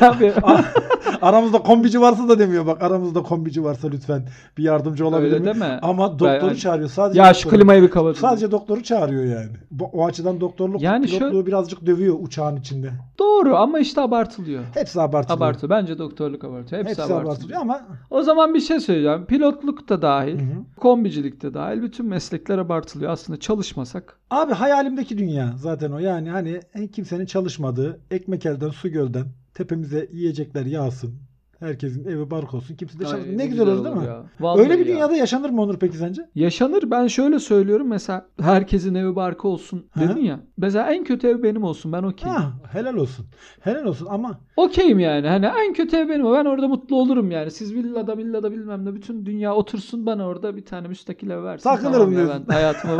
Abi, 0.00 0.32
aramızda 1.22 1.58
kombici 1.58 2.00
varsa 2.00 2.28
da 2.28 2.38
demiyor. 2.38 2.66
Bak 2.66 2.82
aramızda 2.82 3.22
kombici 3.22 3.64
varsa 3.64 3.88
lütfen 3.88 4.28
bir 4.58 4.62
yardımcı 4.62 5.06
olabilir 5.06 5.32
Öyle 5.32 5.38
mi? 5.38 5.46
deme. 5.46 5.78
Ama 5.82 6.18
doktoru 6.18 6.50
Ben- 6.50 6.54
çağırıyor. 6.54 6.88
Sadece 6.88 7.20
ya 7.20 7.34
şu 7.34 7.44
doktoru. 7.44 7.58
klimayı 7.60 7.82
bir 7.82 7.90
kapat. 7.90 8.16
Sadece 8.16 8.50
doktoru 8.50 8.82
çağırıyor 8.82 9.24
yani. 9.24 9.50
O 9.92 10.06
açıdan 10.06 10.40
doktorluk 10.58 10.82
Yani 10.82 11.08
şu- 11.08 11.18
pilotluğu 11.18 11.46
birazcık 11.46 11.86
dövüyor 11.86 12.16
uçağın 12.20 12.56
içinde. 12.56 12.90
Doğru 13.18 13.56
ama 13.56 13.78
işte 13.78 14.00
abartılıyor. 14.00 14.64
Hepsi 14.74 15.00
abartılıyor. 15.00 15.36
Abartı. 15.38 15.70
Bence 15.70 15.98
doktorluk 15.98 16.44
abartıyor. 16.44 16.80
Hepsi, 16.82 16.90
Hepsi 16.90 17.02
abartılıyor. 17.02 17.26
abartılıyor 17.32 17.60
ama 17.60 17.86
O 18.10 18.22
zaman 18.22 18.54
bir 18.54 18.60
şey 18.60 18.80
söyleyeceğim. 18.80 19.26
Pilotluk 19.26 19.88
da 19.88 20.02
dahil, 20.02 20.38
Hı 20.38 20.42
hı. 20.42 20.64
kombicilik 20.80 21.42
de 21.42 21.54
dahil 21.54 21.82
bütün 21.82 22.06
meslekler 22.06 22.58
abartılıyor. 22.58 23.10
Aslında 23.12 23.40
çalışmasak. 23.40 24.18
Abi 24.30 24.52
hayalimdeki 24.52 25.18
dünya 25.18 25.54
zaten 25.56 25.92
o. 25.92 25.98
Yani 25.98 26.30
hani 26.30 26.60
en 26.74 26.86
kimsenin 26.86 27.26
çalışmadığı 27.26 28.00
ekmek 28.10 28.46
elden 28.46 28.70
su 28.70 28.88
gölden 28.88 29.26
tepemize 29.54 30.08
yiyecekler 30.12 30.66
yağsın. 30.66 31.14
Herkesin 31.60 32.04
evi 32.04 32.30
bark 32.30 32.54
olsun. 32.54 32.74
Kimse 32.76 32.98
de 33.00 33.04
Ay, 33.04 33.10
çalışmasın. 33.10 33.38
Ne, 33.38 33.46
güzel 33.46 33.68
olur 33.68 33.84
değil 33.84 33.96
mi? 33.96 34.04
ya. 34.06 34.22
Vallahi 34.40 34.62
Öyle 34.62 34.78
bir 34.78 34.86
ya. 34.86 34.94
dünyada 34.94 35.16
yaşanır 35.16 35.50
mı 35.50 35.62
Onur 35.62 35.78
peki 35.78 35.96
sence? 35.96 36.22
Yaşanır. 36.34 36.90
Ben 36.90 37.06
şöyle 37.06 37.38
söylüyorum. 37.38 37.88
Mesela 37.88 38.26
herkesin 38.40 38.94
evi 38.94 39.16
barkı 39.16 39.48
olsun 39.48 39.86
dedin 39.98 40.20
ya. 40.20 40.40
Mesela 40.56 40.92
en 40.92 41.04
kötü 41.04 41.26
ev 41.28 41.42
benim 41.42 41.64
olsun. 41.64 41.92
Ben 41.92 42.02
okeyim. 42.02 42.36
Ha, 42.36 42.52
helal 42.72 42.94
olsun. 42.96 43.26
Helal 43.60 43.84
olsun 43.84 44.06
ama 44.10 44.40
Okeyim 44.56 44.98
yani. 44.98 45.28
Hani 45.28 45.46
en 45.66 45.72
kötü 45.72 45.96
ev 45.96 46.08
benim. 46.08 46.24
Ben 46.32 46.44
orada 46.44 46.68
mutlu 46.68 46.96
olurum 46.96 47.30
yani. 47.30 47.50
Siz 47.50 47.74
villada 47.74 48.18
villada 48.18 48.52
bilmem 48.52 48.84
ne 48.84 48.94
bütün 48.94 49.26
dünya 49.26 49.54
otursun 49.54 50.06
bana 50.06 50.26
orada 50.26 50.56
bir 50.56 50.64
tane 50.64 50.88
müstakil 50.88 51.30
ev 51.30 51.42
versin. 51.44 51.64
Takılırım 51.70 51.92
Tamam 51.92 52.10
diyorsun. 52.10 52.44
Ben 52.48 52.54
hayatımı. 52.54 52.96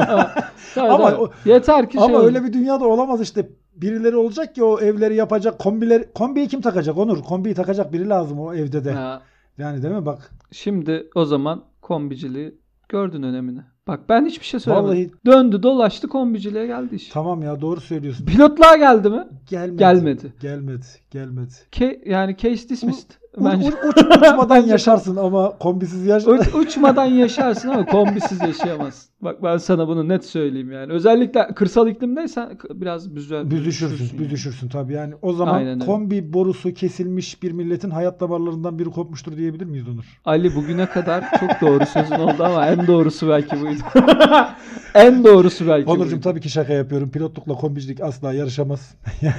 Tabii, 0.75 0.91
Ama 0.93 1.11
tabii. 1.11 1.21
o- 1.23 1.31
Yeter 1.45 1.87
ki 1.91 1.93
şey 1.93 2.03
ama 2.05 2.15
olsun. 2.17 2.27
öyle 2.27 2.45
bir 2.45 2.53
dünyada 2.53 2.85
olamaz 2.87 3.21
işte. 3.21 3.49
Birileri 3.77 4.17
olacak 4.17 4.55
ki 4.55 4.65
o 4.65 4.81
evleri 4.81 5.15
yapacak. 5.15 5.59
Kombileri 5.59 6.13
kombiyi 6.15 6.49
kim 6.49 6.61
takacak 6.61 6.99
Onur? 6.99 7.23
Kombiyi 7.23 7.55
takacak 7.55 7.93
biri 7.93 8.09
lazım 8.09 8.41
o 8.41 8.55
evde 8.55 8.85
de. 8.85 8.93
Ha, 8.93 9.23
Yani 9.59 9.83
değil 9.83 9.95
mi 9.95 10.07
bak. 10.07 10.31
Şimdi 10.53 11.11
o 11.15 11.25
zaman 11.25 11.65
kombiciliği 11.81 12.59
gördün 12.89 13.23
önemini. 13.23 13.61
Bak 13.89 14.01
ben 14.09 14.27
hiçbir 14.27 14.45
şey 14.47 14.61
söylemedim. 14.61 14.89
Vallahi 14.89 15.11
Döndü 15.27 15.63
dolaştı 15.63 16.09
kombiciliğe 16.09 16.67
geldi 16.67 16.95
iş. 16.95 17.09
tamam 17.09 17.43
ya 17.43 17.61
doğru 17.61 17.81
söylüyorsun. 17.81 18.27
Pilotluğa 18.27 18.77
geldi 18.77 19.09
mi? 19.11 19.25
Gelmedi. 19.51 19.77
Gelmedi. 19.79 20.33
Gelmedi. 20.41 20.85
Gelmedi. 21.11 21.53
Ke 21.73 22.03
yani 22.07 22.37
case 22.37 22.69
dismissed. 22.69 23.11
U- 23.37 23.45
Bence. 23.45 23.69
u- 23.69 23.89
uç- 23.89 24.17
uçmadan 24.17 24.57
yaşarsın 24.67 25.17
ama 25.17 25.59
kombisiz 25.59 26.07
yaş. 26.07 26.27
Uç- 26.27 26.55
uçmadan 26.55 27.05
yaşarsın 27.05 27.69
ama 27.69 27.87
kombisiz 27.87 28.41
yaşayamazsın. 28.41 29.11
Bak 29.21 29.43
ben 29.43 29.57
sana 29.57 29.89
bunu 29.89 30.09
net 30.09 30.25
söyleyeyim 30.25 30.73
yani. 30.73 30.93
Özellikle 30.93 31.47
kırsal 31.55 31.89
iklimdeysen 31.89 32.59
biraz 32.75 33.15
büzüşürsün. 33.15 33.51
Büzüşürsün, 33.51 34.19
büzüşürsün 34.19 34.69
tabii 34.69 34.93
yani. 34.93 35.15
O 35.23 35.33
zaman 35.33 35.55
Aynen 35.55 35.75
öyle. 35.75 35.85
kombi 35.87 36.33
borusu 36.33 36.75
kesilmiş 36.75 37.43
bir 37.43 37.53
milletin 37.53 37.91
hayat 37.91 38.21
damarlarından 38.21 38.79
biri 38.79 38.91
kopmuştur 38.91 39.37
diyebilir 39.37 39.65
miyiz 39.67 39.89
Onur? 39.89 40.05
Ali 40.25 40.55
bugüne 40.55 40.87
kadar 40.87 41.25
çok 41.41 41.51
doğru 41.61 41.87
sözün 41.87 42.15
oldu 42.15 42.45
ama 42.45 42.67
en 42.67 42.87
doğrusu 42.87 43.29
belki 43.29 43.61
buydu. 43.61 43.76
en 44.95 45.25
doğrusu 45.25 45.69
belki 45.69 45.91
Onurcuğum 45.91 46.21
tabii 46.21 46.41
ki 46.41 46.49
şaka 46.51 46.73
yapıyorum. 46.73 47.11
Pilotlukla 47.11 47.55
kombicilik 47.55 48.01
asla 48.01 48.33
yarışamaz. 48.33 48.95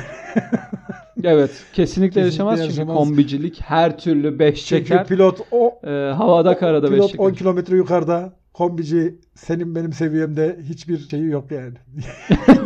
Evet 1.24 1.52
kesinlikle, 1.52 1.74
Kesinlikle 1.74 2.22
yaşamaz 2.22 2.56
çünkü 2.60 2.70
yaşamaz. 2.70 2.96
kombicilik 2.98 3.62
her 3.62 3.98
türlü 3.98 4.40
beş 4.40 4.66
Çünkü 4.66 4.86
çeker. 4.86 5.08
pilot 5.08 5.40
o 5.52 5.74
Ee, 5.84 5.90
havada 6.18 6.58
karada 6.58 6.92
beş 6.92 6.96
pilot 6.98 7.12
çeker. 7.12 7.26
10 7.26 7.32
kilometre 7.34 7.76
yukarıda. 7.76 8.34
Kombici 8.54 9.16
senin 9.36 9.76
benim 9.76 9.94
seviyemde 9.94 10.60
hiçbir 10.70 10.98
şeyi 11.10 11.26
yok 11.30 11.52
yani. 11.52 11.74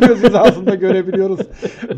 Göz 0.00 0.22
hizasında 0.24 0.74
görebiliyoruz. 0.74 1.40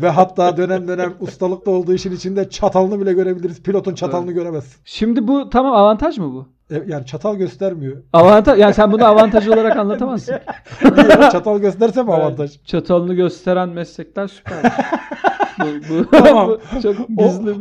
Ve 0.01 0.09
hatta 0.09 0.57
dönem 0.57 0.87
dönem 0.87 1.13
ustalıkta 1.19 1.71
olduğu 1.71 1.93
işin 1.93 2.11
içinde 2.11 2.49
çatalını 2.49 3.01
bile 3.01 3.13
görebiliriz. 3.13 3.63
Pilotun 3.63 3.95
çatalını 3.95 4.31
göremezsin. 4.31 4.73
Şimdi 4.85 5.27
bu 5.27 5.49
tamam 5.49 5.73
avantaj 5.73 6.17
mı 6.17 6.33
bu? 6.33 6.47
E, 6.71 6.83
Yani 6.87 7.05
çatal 7.05 7.35
göstermiyor. 7.35 7.97
Avantaj 8.13 8.59
yani 8.59 8.73
sen 8.73 8.91
bunu 8.91 9.05
avantaj 9.05 9.47
olarak 9.47 9.77
anlatamazsın. 9.77 10.35
Çatal 11.31 11.59
gösterse 11.59 12.03
mi 12.03 12.13
avantaj? 12.13 12.51
Evet, 12.55 12.65
Çatalını 12.67 13.13
gösteren 13.13 13.69
meslekler 13.69 14.27
süper. 14.27 14.55
bu, 15.59 15.65
bu, 15.89 16.09
Tamam. 16.11 16.47
bu 16.75 16.81
çok 16.81 16.95
gizli. 17.17 17.55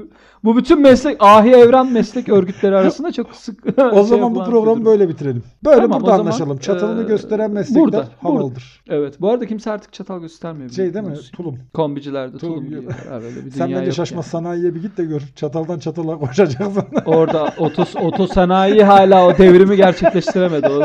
Bu 0.45 0.57
bütün 0.57 0.81
meslek 0.81 1.17
ahi 1.21 1.51
evren 1.51 1.93
meslek 1.93 2.29
örgütleri 2.29 2.77
arasında 2.77 3.13
çok 3.13 3.35
sık. 3.35 3.65
O 3.93 4.03
zaman 4.03 4.35
bu 4.35 4.45
programı 4.45 4.85
böyle 4.85 5.09
bitirelim. 5.09 5.43
Böyle 5.65 5.81
Tamam, 5.81 6.01
burada 6.01 6.11
zaman, 6.17 6.27
anlaşalım. 6.27 6.59
Çatalını 6.59 7.03
e, 7.03 7.05
gösteren 7.05 7.51
meslekler 7.51 7.85
burada, 7.85 8.09
havalıdır. 8.23 8.83
Evet. 8.89 9.21
Bu 9.21 9.31
arada 9.31 9.47
kimse 9.47 9.71
artık 9.71 9.93
çatal 9.93 10.21
göstermiyor. 10.21 10.71
Şey 10.71 10.95
değil 10.95 11.05
mi? 11.05 11.11
biliyorsun. 11.11 11.33
Tulum. 11.37 11.59
Kombicilerde 11.75 12.39
Tulum 12.39 12.71
tulum. 12.71 12.87
Ha, 13.11 13.21
böyle 13.23 13.47
bir 13.47 13.51
Sen 13.59 13.71
bence 13.73 13.85
yok 13.85 13.95
şaşmaz 13.95 14.27
sanayiye 14.27 14.75
bir 14.75 14.83
git 14.83 14.99
de 14.99 15.05
gör. 15.05 15.21
Çataldan 15.37 15.79
çatala 15.79 16.19
koşacaksın. 16.19 16.83
yani. 16.93 17.05
Orada 17.07 17.45
otos, 17.59 17.97
otosanayi 17.97 18.85
hala 18.85 19.27
o 19.27 19.39
devrimi 19.39 19.77
gerçekleştiremedi. 19.77 20.69
O 20.69 20.81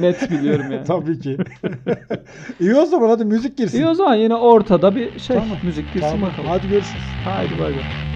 Net 0.00 0.30
biliyorum 0.30 0.72
yani. 0.72 0.84
Tabii 0.84 1.20
ki. 1.20 1.36
İyi 2.60 2.74
o 2.74 2.86
zaman 2.86 3.08
hadi 3.08 3.24
müzik 3.24 3.58
girsin. 3.58 3.78
İyi 3.78 3.86
o 3.86 3.94
zaman 3.94 4.14
yine 4.14 4.34
ortada 4.34 4.96
bir 4.96 5.18
şey 5.18 5.36
Tamam. 5.36 5.58
müzik 5.62 5.92
girsin 5.94 6.08
Tamam. 6.10 6.30
bakalım. 6.30 6.48
Hadi 6.48 6.68
görüşürüz. 6.68 7.04
Haydi 7.24 7.58
bay 7.58 7.76
bay. 7.76 8.09